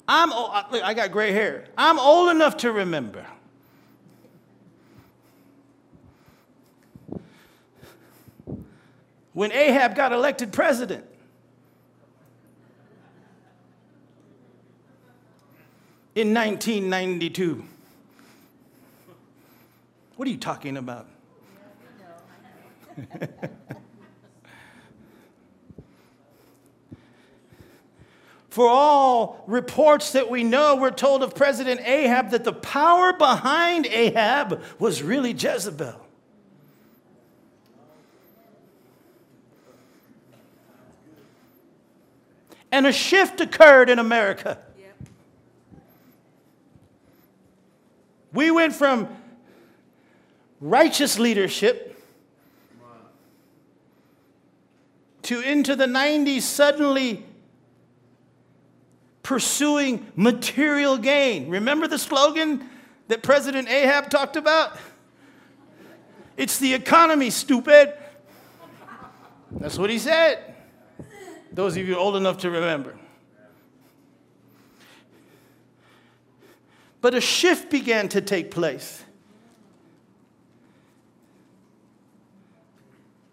I'm 0.07 0.35
old, 0.35 0.51
look, 0.71 0.85
I 0.85 0.93
got 0.93 1.11
gray 1.11 1.33
hair. 1.33 1.65
I'm 1.79 1.99
old 1.99 2.29
enough 2.31 2.59
to 2.59 2.71
remember. 2.71 3.25
When 9.33 9.51
Ahab 9.51 9.95
got 9.97 10.13
elected 10.13 10.53
president, 10.53 11.07
in 16.17 16.35
1992. 16.35 17.65
What 20.17 20.27
are 20.27 20.31
you 20.31 20.39
talking 20.39 20.79
about? 20.79 21.07
For 28.49 28.67
all 28.67 29.45
reports 29.47 30.13
that 30.13 30.31
we 30.31 30.43
know, 30.43 30.77
we're 30.77 30.91
told 30.91 31.23
of 31.23 31.35
President 31.35 31.83
Ahab 31.83 32.31
that 32.31 32.45
the 32.45 32.55
power 32.55 33.13
behind 33.13 33.85
Ahab 33.85 34.63
was 34.79 35.03
really 35.03 35.33
Jezebel. 35.33 36.01
And 42.73 42.87
a 42.87 42.93
shift 42.93 43.43
occurred 43.43 43.91
in 43.91 43.99
America. 43.99 44.59
We 48.37 48.51
went 48.51 48.75
from 48.75 49.09
righteous 50.61 51.19
leadership 51.19 51.99
to 55.23 55.41
into 55.41 55.75
the 55.75 55.87
90s 55.87 56.43
suddenly 56.43 57.25
pursuing 59.23 60.07
material 60.17 60.99
gain. 60.99 61.49
Remember 61.49 61.89
the 61.89 61.99
slogan 61.99 62.69
that 63.09 63.23
President 63.23 63.71
Ahab 63.71 64.11
talked 64.11 64.37
about? 64.37 64.77
It's 66.37 66.59
the 66.59 66.75
economy, 66.75 67.31
stupid. 67.31 67.95
That's 69.51 69.79
what 69.79 69.89
he 69.89 69.99
said. 69.99 70.55
Those 71.53 71.75
of 71.79 71.89
you 71.89 71.97
old 71.97 72.17
enough 72.17 72.37
to 72.41 72.51
remember. 72.51 72.99
But 77.07 77.15
a 77.15 77.21
shift 77.21 77.71
began 77.71 78.09
to 78.09 78.21
take 78.21 78.51
place. 78.51 79.05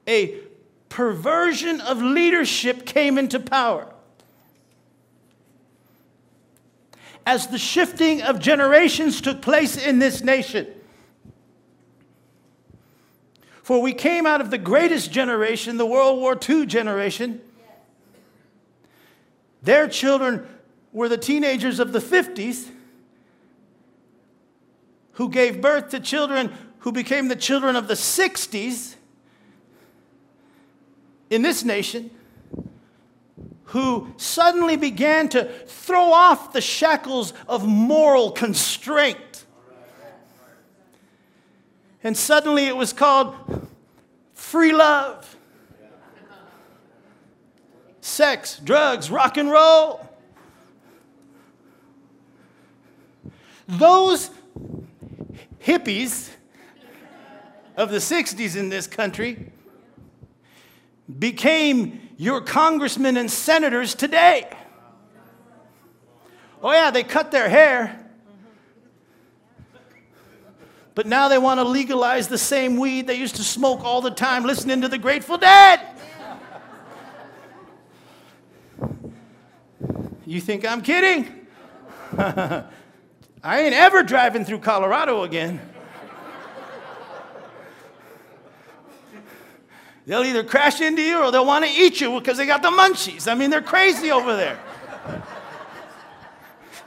A 0.08 0.38
perversion 0.90 1.82
of 1.82 2.00
leadership 2.00 2.86
came 2.86 3.18
into 3.18 3.40
power. 3.40 3.92
As 7.26 7.48
the 7.48 7.58
shifting 7.58 8.22
of 8.22 8.38
generations 8.40 9.20
took 9.20 9.42
place 9.42 9.76
in 9.76 9.98
this 9.98 10.22
nation, 10.22 10.68
for 13.64 13.82
we 13.82 13.92
came 13.92 14.28
out 14.28 14.40
of 14.40 14.52
the 14.52 14.60
greatest 14.60 15.12
generation, 15.12 15.78
the 15.78 15.88
World 15.88 16.20
War 16.20 16.38
II 16.48 16.68
generation. 16.68 17.42
Their 19.64 19.88
children 19.88 20.48
were 20.92 21.10
the 21.10 21.18
teenagers 21.18 21.80
of 21.80 21.92
the 21.92 21.98
50s 21.98 22.70
who 25.14 25.30
gave 25.30 25.62
birth 25.62 25.90
to 25.90 26.00
children 26.00 26.52
who 26.80 26.92
became 26.92 27.28
the 27.28 27.36
children 27.36 27.76
of 27.76 27.88
the 27.88 27.94
60s 27.94 28.96
in 31.30 31.42
this 31.42 31.64
nation 31.64 32.12
who 33.66 34.14
suddenly 34.18 34.76
began 34.76 35.30
to 35.30 35.46
throw 35.66 36.12
off 36.12 36.54
the 36.54 36.62
shackles 36.62 37.34
of 37.48 37.66
moral 37.66 38.32
constraint 38.32 39.46
and 42.04 42.18
suddenly 42.18 42.66
it 42.66 42.76
was 42.76 42.92
called 42.92 43.34
free 44.34 44.74
love. 44.74 45.38
Sex, 48.02 48.60
drugs, 48.60 49.10
rock 49.10 49.38
and 49.38 49.50
roll. 49.50 50.08
Those 53.68 54.30
hippies 55.64 56.30
of 57.78 57.90
the 57.90 57.98
60s 57.98 58.56
in 58.56 58.70
this 58.70 58.88
country 58.88 59.52
became 61.20 62.10
your 62.18 62.42
congressmen 62.42 63.18
and 63.18 63.30
senators 63.30 63.96
today. 63.96 64.50
Oh, 66.62 66.72
yeah, 66.72 66.92
they 66.92 67.04
cut 67.04 67.32
their 67.32 67.50
hair. 67.50 68.00
But 70.96 71.08
now 71.08 71.28
they 71.28 71.40
want 71.40 71.60
to 71.60 71.64
legalize 71.64 72.28
the 72.28 72.38
same 72.38 72.78
weed 72.78 73.08
they 73.08 73.16
used 73.16 73.36
to 73.38 73.44
smoke 73.44 73.84
all 73.84 74.00
the 74.02 74.12
time 74.12 74.46
listening 74.46 74.82
to 74.82 74.88
the 74.88 74.98
Grateful 74.98 75.38
Dead. 75.38 75.82
You 80.26 80.40
think 80.40 80.66
I'm 80.66 80.82
kidding? 80.82 81.48
I 83.44 83.60
ain't 83.60 83.76
ever 83.76 84.04
driving 84.04 84.46
through 84.46 84.60
Colorado 84.60 85.24
again. 85.24 85.60
They'll 90.06 90.24
either 90.24 90.44
crash 90.46 90.80
into 90.80 91.02
you 91.02 91.22
or 91.22 91.32
they'll 91.32 91.46
want 91.46 91.66
to 91.66 91.72
eat 91.72 92.00
you 92.00 92.18
because 92.20 92.38
they 92.38 92.46
got 92.46 92.62
the 92.62 92.70
munchies. 92.70 93.30
I 93.30 93.36
mean, 93.36 93.50
they're 93.50 93.62
crazy 93.62 94.12
over 94.12 94.36
there. 94.36 94.60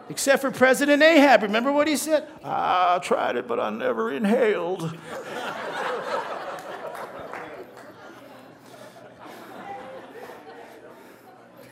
Except 0.09 0.41
for 0.41 0.51
President 0.51 1.03
Ahab. 1.03 1.43
Remember 1.43 1.71
what 1.73 1.87
he 1.87 1.97
said? 1.97 2.27
I 2.43 2.99
tried 3.03 3.37
it, 3.37 3.47
but 3.47 3.61
I 3.61 3.69
never 3.71 4.11
inhaled. 4.13 4.97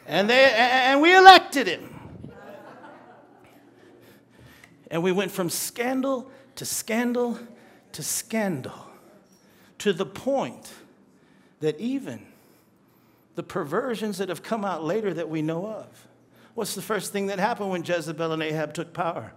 and, 0.06 0.28
they, 0.28 0.50
and 0.54 1.00
we 1.00 1.16
elected 1.16 1.66
him. 1.66 1.93
And 4.94 5.02
we 5.02 5.10
went 5.10 5.32
from 5.32 5.50
scandal 5.50 6.30
to 6.54 6.64
scandal 6.64 7.36
to 7.90 8.02
scandal 8.04 8.86
to 9.78 9.92
the 9.92 10.06
point 10.06 10.72
that 11.58 11.80
even 11.80 12.24
the 13.34 13.42
perversions 13.42 14.18
that 14.18 14.28
have 14.28 14.44
come 14.44 14.64
out 14.64 14.84
later 14.84 15.12
that 15.12 15.28
we 15.28 15.42
know 15.42 15.66
of. 15.66 16.06
What's 16.54 16.76
the 16.76 16.82
first 16.82 17.12
thing 17.12 17.26
that 17.26 17.40
happened 17.40 17.70
when 17.70 17.82
Jezebel 17.82 18.30
and 18.30 18.40
Ahab 18.40 18.72
took 18.72 18.92
power? 18.92 19.32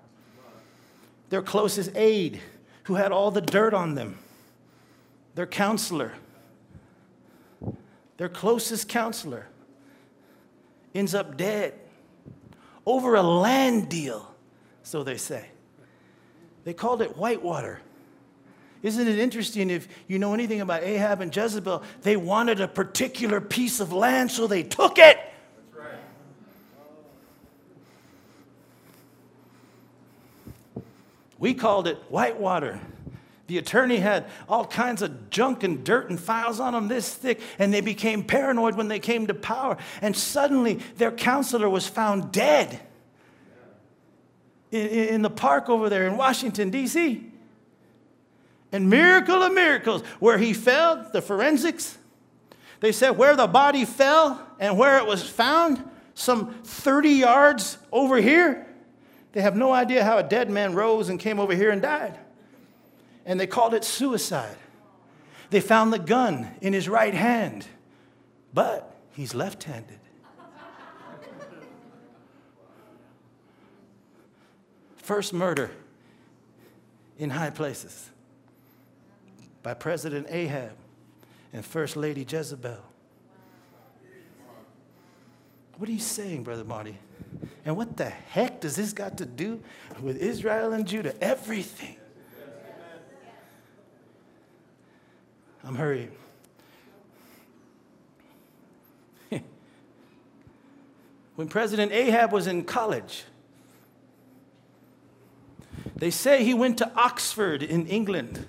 Their 1.29 1.41
closest 1.41 1.89
aide, 1.95 2.39
who 2.83 2.93
had 2.93 3.11
all 3.11 3.31
the 3.31 3.41
dirt 3.41 3.73
on 3.73 3.95
them, 3.95 4.19
their 5.33 5.47
counselor, 5.47 6.13
their 8.17 8.29
closest 8.29 8.87
counselor, 8.89 9.47
ends 10.93 11.15
up 11.15 11.35
dead 11.35 11.73
over 12.85 13.15
a 13.15 13.23
land 13.23 13.89
deal, 13.89 14.35
so 14.87 15.03
they 15.03 15.17
say. 15.17 15.45
They 16.63 16.73
called 16.73 17.01
it 17.01 17.17
whitewater. 17.17 17.81
Isn't 18.81 19.05
it 19.07 19.19
interesting 19.19 19.69
if 19.69 19.87
you 20.07 20.17
know 20.17 20.33
anything 20.33 20.61
about 20.61 20.83
Ahab 20.83 21.19
and 21.19 21.35
Jezebel? 21.35 21.83
They 22.03 22.15
wanted 22.15 22.61
a 22.61 22.69
particular 22.69 23.41
piece 23.41 23.81
of 23.81 23.91
land, 23.91 24.31
so 24.31 24.47
they 24.47 24.63
took 24.63 24.97
it. 24.97 25.19
We 31.37 31.53
called 31.53 31.87
it 31.87 31.97
whitewater. 32.09 32.79
The 33.47 33.57
attorney 33.57 33.97
had 33.97 34.25
all 34.47 34.65
kinds 34.65 35.01
of 35.01 35.29
junk 35.29 35.63
and 35.63 35.83
dirt 35.83 36.09
and 36.09 36.19
files 36.19 36.59
on 36.59 36.73
them 36.73 36.87
this 36.87 37.13
thick, 37.13 37.41
and 37.59 37.73
they 37.73 37.81
became 37.81 38.23
paranoid 38.23 38.75
when 38.75 38.87
they 38.87 38.99
came 38.99 39.27
to 39.27 39.33
power. 39.33 39.77
And 40.01 40.15
suddenly, 40.15 40.75
their 40.95 41.11
counselor 41.11 41.69
was 41.69 41.87
found 41.87 42.31
dead 42.31 42.86
in, 44.71 44.87
in 44.87 45.21
the 45.21 45.29
park 45.29 45.69
over 45.69 45.89
there 45.89 46.07
in 46.07 46.17
Washington, 46.17 46.69
D.C. 46.69 47.23
And 48.71 48.89
miracle 48.89 49.41
of 49.41 49.53
miracles, 49.53 50.01
where 50.19 50.37
he 50.37 50.53
fell, 50.53 51.09
the 51.11 51.21
forensics, 51.21 51.97
they 52.79 52.91
said 52.91 53.11
where 53.11 53.35
the 53.35 53.47
body 53.47 53.85
fell 53.85 54.45
and 54.59 54.77
where 54.77 54.97
it 54.97 55.05
was 55.05 55.27
found, 55.27 55.83
some 56.13 56.53
30 56.63 57.09
yards 57.09 57.77
over 57.91 58.17
here, 58.17 58.65
they 59.33 59.41
have 59.41 59.55
no 59.55 59.71
idea 59.71 60.03
how 60.03 60.17
a 60.17 60.23
dead 60.23 60.49
man 60.49 60.73
rose 60.73 61.09
and 61.09 61.19
came 61.19 61.39
over 61.39 61.53
here 61.53 61.69
and 61.69 61.81
died. 61.81 62.17
And 63.25 63.39
they 63.39 63.45
called 63.45 63.73
it 63.73 63.83
suicide. 63.83 64.57
They 65.49 65.59
found 65.59 65.93
the 65.93 65.99
gun 65.99 66.55
in 66.59 66.73
his 66.73 66.89
right 66.89 67.13
hand, 67.13 67.67
but 68.53 68.95
he's 69.11 69.35
left 69.35 69.63
handed. 69.63 69.99
First 75.07 75.31
murder 75.31 75.71
in 77.17 77.29
high 77.29 77.49
places 77.49 78.09
by 79.63 79.73
President 79.73 80.27
Ahab 80.29 80.73
and 81.53 81.65
First 81.65 81.95
Lady 81.95 82.27
Jezebel. 82.29 82.83
What 85.77 85.87
are 85.87 85.93
you 85.93 86.01
saying, 86.01 86.43
Brother 86.43 86.65
Marty? 86.65 86.97
And 87.63 87.77
what 87.77 87.95
the 87.95 88.09
heck 88.09 88.59
does 88.59 88.75
this 88.75 88.91
got 88.91 89.17
to 89.19 89.25
do 89.25 89.63
with 90.01 90.17
Israel 90.17 90.73
and 90.73 90.85
Judah? 90.85 91.15
Everything. 91.23 91.95
I'm 95.63 95.75
hurrying. 95.75 96.11
when 101.37 101.47
President 101.47 101.93
Ahab 101.93 102.33
was 102.33 102.45
in 102.45 102.65
college, 102.65 103.23
they 105.97 106.11
say 106.11 106.43
he 106.43 106.53
went 106.53 106.77
to 106.77 106.91
Oxford 106.95 107.63
in 107.63 107.87
England. 107.87 108.47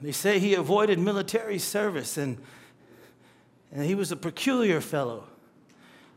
They 0.00 0.12
say 0.12 0.38
he 0.38 0.54
avoided 0.54 0.98
military 0.98 1.58
service 1.58 2.16
and, 2.16 2.38
and 3.72 3.84
he 3.84 3.94
was 3.94 4.12
a 4.12 4.16
peculiar 4.16 4.80
fellow 4.80 5.24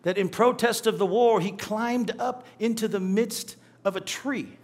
that 0.03 0.17
in 0.17 0.29
protest 0.29 0.87
of 0.87 0.97
the 0.97 1.05
war, 1.05 1.39
he 1.39 1.51
climbed 1.51 2.11
up 2.19 2.45
into 2.59 2.87
the 2.87 2.99
midst 2.99 3.55
of 3.85 3.95
a 3.95 4.01
tree 4.01 4.57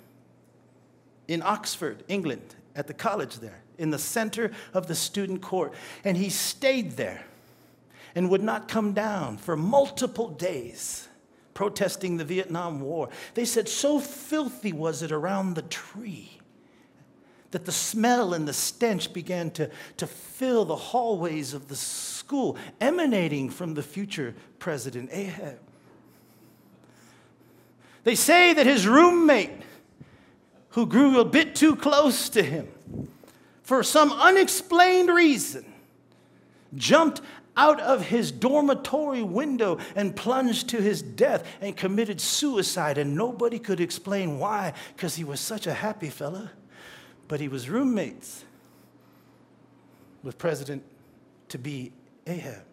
in 1.27 1.41
Oxford, 1.43 2.03
England, 2.07 2.55
at 2.75 2.87
the 2.87 2.93
college 2.93 3.39
there, 3.39 3.61
in 3.77 3.91
the 3.91 3.99
center 3.99 4.51
of 4.73 4.87
the 4.87 4.95
student 4.95 5.41
court. 5.41 5.73
And 6.03 6.17
he 6.17 6.29
stayed 6.29 6.91
there 6.91 7.25
and 8.15 8.29
would 8.29 8.43
not 8.43 8.67
come 8.67 8.93
down 8.93 9.37
for 9.37 9.55
multiple 9.55 10.29
days, 10.29 11.06
protesting 11.57 12.17
the 12.17 12.23
Vietnam 12.23 12.79
War. 12.81 13.09
They 13.33 13.43
said, 13.43 13.67
so 13.67 13.99
filthy 13.99 14.71
was 14.71 15.01
it 15.01 15.11
around 15.11 15.55
the 15.55 15.63
tree 15.63 16.37
that 17.49 17.65
the 17.65 17.71
smell 17.71 18.35
and 18.35 18.47
the 18.47 18.53
stench 18.53 19.11
began 19.11 19.49
to, 19.49 19.71
to 19.97 20.05
fill 20.05 20.65
the 20.65 20.75
hallways 20.75 21.55
of 21.55 21.67
the 21.67 21.75
school, 21.75 22.57
emanating 22.79 23.49
from 23.49 23.73
the 23.73 23.81
future 23.81 24.35
president 24.59 25.09
Ahab. 25.11 25.57
They 28.03 28.13
say 28.13 28.53
that 28.53 28.67
his 28.67 28.87
roommate, 28.87 29.63
who 30.69 30.85
grew 30.85 31.19
a 31.19 31.25
bit 31.25 31.55
too 31.55 31.75
close 31.75 32.29
to 32.29 32.43
him, 32.43 32.67
for 33.63 33.81
some 33.81 34.11
unexplained 34.11 35.09
reason, 35.09 35.65
jumped 36.75 37.21
out 37.57 37.81
of 37.81 38.05
his 38.05 38.31
dormitory 38.31 39.23
window 39.23 39.79
and 39.95 40.15
plunged 40.15 40.69
to 40.69 40.81
his 40.81 41.01
death 41.01 41.45
and 41.59 41.75
committed 41.75 42.21
suicide. 42.21 42.97
And 42.97 43.15
nobody 43.15 43.59
could 43.59 43.81
explain 43.81 44.39
why, 44.39 44.73
because 44.95 45.15
he 45.15 45.23
was 45.23 45.41
such 45.41 45.67
a 45.67 45.73
happy 45.73 46.09
fella. 46.09 46.51
But 47.27 47.41
he 47.41 47.47
was 47.49 47.69
roommates 47.69 48.45
with 50.23 50.37
President 50.37 50.83
to 51.49 51.57
be 51.57 51.91
Ahab. 52.25 52.63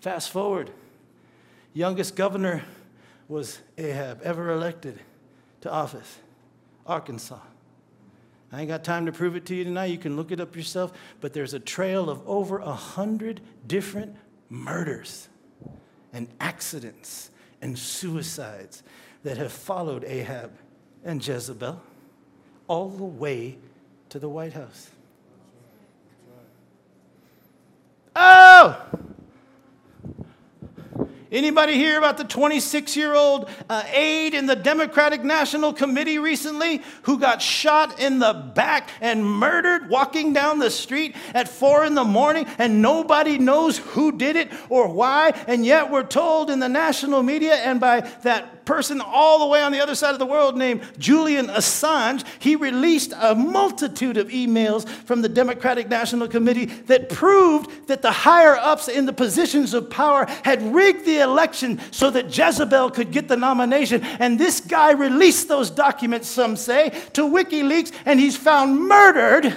Fast 0.00 0.30
forward, 0.30 0.70
youngest 1.74 2.16
governor 2.16 2.64
was 3.28 3.58
Ahab, 3.76 4.20
ever 4.22 4.50
elected 4.50 5.00
to 5.60 5.70
office, 5.70 6.18
Arkansas. 6.86 7.38
I 8.50 8.60
ain't 8.60 8.68
got 8.68 8.82
time 8.82 9.06
to 9.06 9.12
prove 9.12 9.36
it 9.36 9.44
to 9.46 9.54
you 9.54 9.64
tonight. 9.64 9.86
You 9.86 9.98
can 9.98 10.16
look 10.16 10.32
it 10.32 10.40
up 10.40 10.56
yourself. 10.56 10.92
But 11.20 11.32
there's 11.32 11.54
a 11.54 11.60
trail 11.60 12.08
of 12.08 12.26
over 12.26 12.58
a 12.58 12.72
hundred 12.72 13.40
different 13.66 14.16
murders 14.48 15.28
and 16.12 16.28
accidents 16.40 17.30
and 17.60 17.78
suicides 17.78 18.82
that 19.22 19.36
have 19.36 19.52
followed 19.52 20.04
Ahab 20.04 20.52
and 21.04 21.26
Jezebel 21.26 21.82
all 22.68 22.88
the 22.88 23.04
way 23.04 23.58
to 24.08 24.18
the 24.18 24.28
White 24.28 24.54
House. 24.54 24.90
Oh! 28.16 28.86
Anybody 31.30 31.74
hear 31.74 31.98
about 31.98 32.16
the 32.16 32.24
26 32.24 32.96
year 32.96 33.14
old 33.14 33.50
uh, 33.68 33.82
aide 33.92 34.32
in 34.32 34.46
the 34.46 34.56
Democratic 34.56 35.22
National 35.22 35.74
Committee 35.74 36.18
recently 36.18 36.80
who 37.02 37.18
got 37.18 37.42
shot 37.42 38.00
in 38.00 38.18
the 38.18 38.32
back 38.32 38.88
and 39.02 39.24
murdered 39.24 39.90
walking 39.90 40.32
down 40.32 40.58
the 40.58 40.70
street 40.70 41.14
at 41.34 41.46
four 41.46 41.84
in 41.84 41.94
the 41.94 42.04
morning 42.04 42.46
and 42.56 42.80
nobody 42.80 43.36
knows 43.36 43.76
who 43.76 44.12
did 44.12 44.36
it 44.36 44.50
or 44.70 44.88
why? 44.88 45.32
And 45.46 45.66
yet 45.66 45.90
we're 45.90 46.02
told 46.02 46.48
in 46.48 46.60
the 46.60 46.68
national 46.68 47.22
media 47.22 47.56
and 47.56 47.78
by 47.78 48.00
that 48.22 48.58
person 48.64 49.00
all 49.00 49.38
the 49.38 49.46
way 49.46 49.62
on 49.62 49.72
the 49.72 49.80
other 49.80 49.94
side 49.94 50.12
of 50.12 50.18
the 50.18 50.26
world 50.26 50.56
named 50.56 50.82
Julian 50.98 51.46
Assange, 51.46 52.22
he 52.38 52.54
released 52.54 53.14
a 53.18 53.34
multitude 53.34 54.18
of 54.18 54.28
emails 54.28 54.86
from 54.86 55.22
the 55.22 55.28
Democratic 55.28 55.88
National 55.88 56.28
Committee 56.28 56.66
that 56.66 57.08
proved 57.08 57.88
that 57.88 58.02
the 58.02 58.12
higher 58.12 58.56
ups 58.56 58.86
in 58.86 59.06
the 59.06 59.12
positions 59.12 59.72
of 59.72 59.88
power 59.88 60.26
had 60.44 60.62
rigged 60.74 61.06
election 61.20 61.80
so 61.90 62.10
that 62.10 62.36
Jezebel 62.36 62.90
could 62.90 63.10
get 63.10 63.28
the 63.28 63.36
nomination. 63.36 64.02
And 64.02 64.38
this 64.38 64.60
guy 64.60 64.92
released 64.92 65.48
those 65.48 65.70
documents, 65.70 66.28
some 66.28 66.56
say, 66.56 66.90
to 67.14 67.22
WikiLeaks, 67.22 67.92
and 68.04 68.18
he's 68.20 68.36
found 68.36 68.78
murdered. 68.80 69.54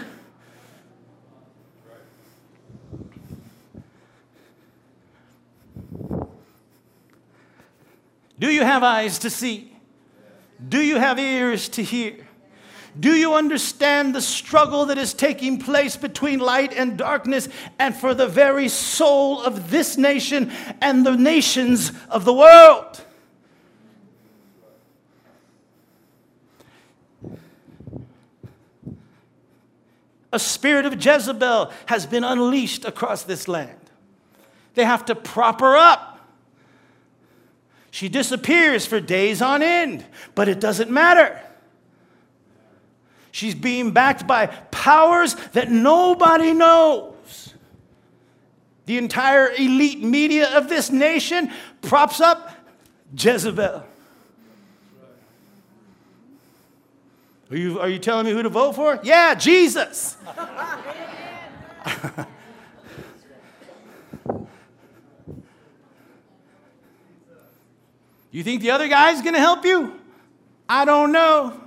Do 8.40 8.50
you 8.50 8.64
have 8.64 8.82
eyes 8.82 9.20
to 9.20 9.30
see? 9.30 9.72
Do 10.68 10.82
you 10.82 10.98
have 10.98 11.20
ears 11.20 11.70
to 11.70 11.84
hear? 11.84 12.28
Do 13.00 13.16
you 13.16 13.34
understand 13.36 14.14
the 14.14 14.22
struggle 14.22 14.88
that 14.88 14.98
is 14.98 15.14
taking 15.14 15.60
place 15.60 15.96
between 15.96 16.40
light 16.40 16.74
and 16.74 16.98
darkness 16.98 17.48
and 17.80 17.96
for 17.96 18.14
the 18.14 18.28
very 18.28 18.68
soul 18.68 19.42
of 19.42 19.72
this 19.72 19.98
nation 19.98 20.52
and 20.82 21.06
the 21.06 21.16
nations 21.16 21.92
of 22.10 22.26
the 22.26 22.34
world? 22.34 23.02
A 30.34 30.40
spirit 30.40 30.86
of 30.86 31.04
Jezebel 31.04 31.72
has 31.88 32.06
been 32.06 32.24
unleashed 32.24 32.86
across 32.86 33.24
this 33.24 33.48
land. 33.48 33.78
They 34.76 34.86
have 34.86 35.06
to 35.06 35.16
prop 35.16 35.60
her 35.60 35.76
up. 35.76 36.30
She 37.90 38.08
disappears 38.08 38.86
for 38.86 39.02
days 39.02 39.42
on 39.42 39.62
end, 39.62 40.06
but 40.34 40.48
it 40.48 40.62
doesn't 40.62 40.90
matter. 40.90 41.42
She's 43.32 43.56
being 43.56 43.92
backed 43.92 44.28
by 44.28 44.48
powers 44.48 45.36
that 45.54 45.72
nobody 45.72 46.54
knows. 46.54 47.54
The 48.86 48.98
entire 48.98 49.52
elite 49.52 50.04
media 50.04 50.58
of 50.58 50.68
this 50.68 50.92
nation 50.92 51.52
props 51.82 52.20
up 52.20 52.52
Jezebel. 53.18 53.86
Are 57.50 57.58
you, 57.58 57.80
are 57.80 57.90
you 57.90 58.00
telling 58.00 58.26
me 58.26 58.32
who 58.32 58.44
to 58.44 58.50
vote 58.50 58.76
for? 58.76 59.00
Yeah, 59.04 59.36
Jesus. 59.36 60.18
You 68.32 68.44
think 68.44 68.62
the 68.62 68.72
other 68.72 68.88
guy's 68.88 69.22
going 69.22 69.34
to 69.34 69.40
help 69.40 69.66
you? 69.66 70.00
I 70.68 70.86
don't 70.86 71.12
know. 71.12 71.61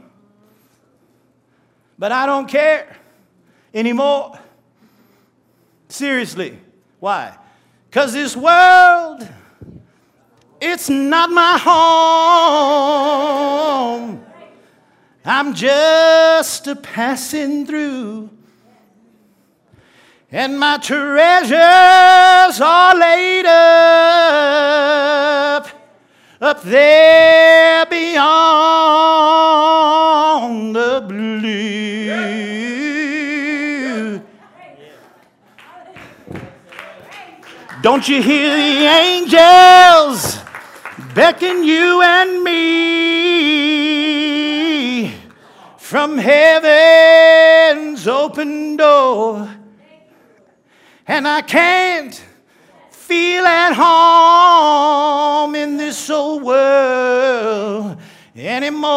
But 1.98 2.12
I 2.12 2.26
don't 2.26 2.46
care 2.48 2.96
anymore. 3.72 4.38
Seriously. 5.88 6.58
Why? 7.00 7.36
Because 7.88 8.12
this 8.12 8.36
world, 8.36 9.28
it's 10.60 10.88
not 10.88 11.30
my 11.30 11.58
home. 14.02 14.24
I'm 15.24 15.54
just 15.54 16.66
a 16.66 16.76
passing 16.76 17.64
through. 17.66 18.30
And 20.30 20.58
my 20.58 20.78
treasures 20.78 22.60
are 22.60 22.96
laid 22.96 23.46
up 23.46 24.64
up 26.40 26.62
there 26.62 27.86
beyond 27.86 28.34
the 30.74 31.04
blue. 31.08 31.84
Don't 37.82 38.08
you 38.08 38.22
hear 38.22 38.56
the 38.56 38.86
angels 38.86 40.38
beckon 41.14 41.62
you 41.62 42.00
and 42.02 42.42
me 42.42 42.54
from 45.76 46.16
heaven's 46.16 48.08
open 48.08 48.76
door? 48.76 49.48
And 51.06 51.28
I 51.28 51.42
can't 51.42 52.24
feel 53.06 53.44
at 53.44 53.74
home 53.76 55.54
in 55.54 55.76
this 55.76 56.08
old 56.08 56.42
world 56.42 57.98
anymore. 58.34 58.90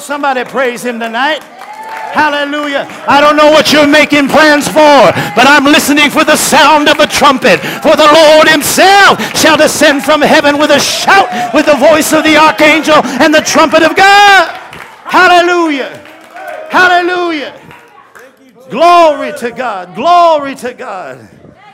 Somebody 0.00 0.44
praise 0.44 0.84
him 0.84 1.00
tonight. 1.00 1.42
Hallelujah. 1.42 2.86
I 3.08 3.20
don't 3.20 3.36
know 3.36 3.50
what 3.50 3.72
you're 3.72 3.88
making 3.88 4.28
plans 4.28 4.68
for, 4.68 5.10
but 5.34 5.50
I'm 5.50 5.64
listening 5.64 6.10
for 6.10 6.22
the 6.22 6.36
sound 6.36 6.88
of 6.88 7.00
a 7.00 7.08
trumpet. 7.08 7.58
For 7.82 7.96
the 7.96 8.06
Lord 8.06 8.46
himself 8.46 9.18
shall 9.36 9.56
descend 9.56 10.04
from 10.04 10.22
heaven 10.22 10.56
with 10.56 10.70
a 10.70 10.78
shout, 10.78 11.26
with 11.52 11.66
the 11.66 11.74
voice 11.74 12.12
of 12.12 12.22
the 12.22 12.36
archangel 12.36 13.02
and 13.18 13.34
the 13.34 13.40
trumpet 13.40 13.82
of 13.82 13.96
God. 13.96 14.48
Hallelujah. 15.10 15.90
Hallelujah. 16.70 17.60
Glory 18.70 19.32
to 19.38 19.50
God. 19.50 19.96
Glory 19.96 20.54
to 20.54 20.72
God. 20.72 21.28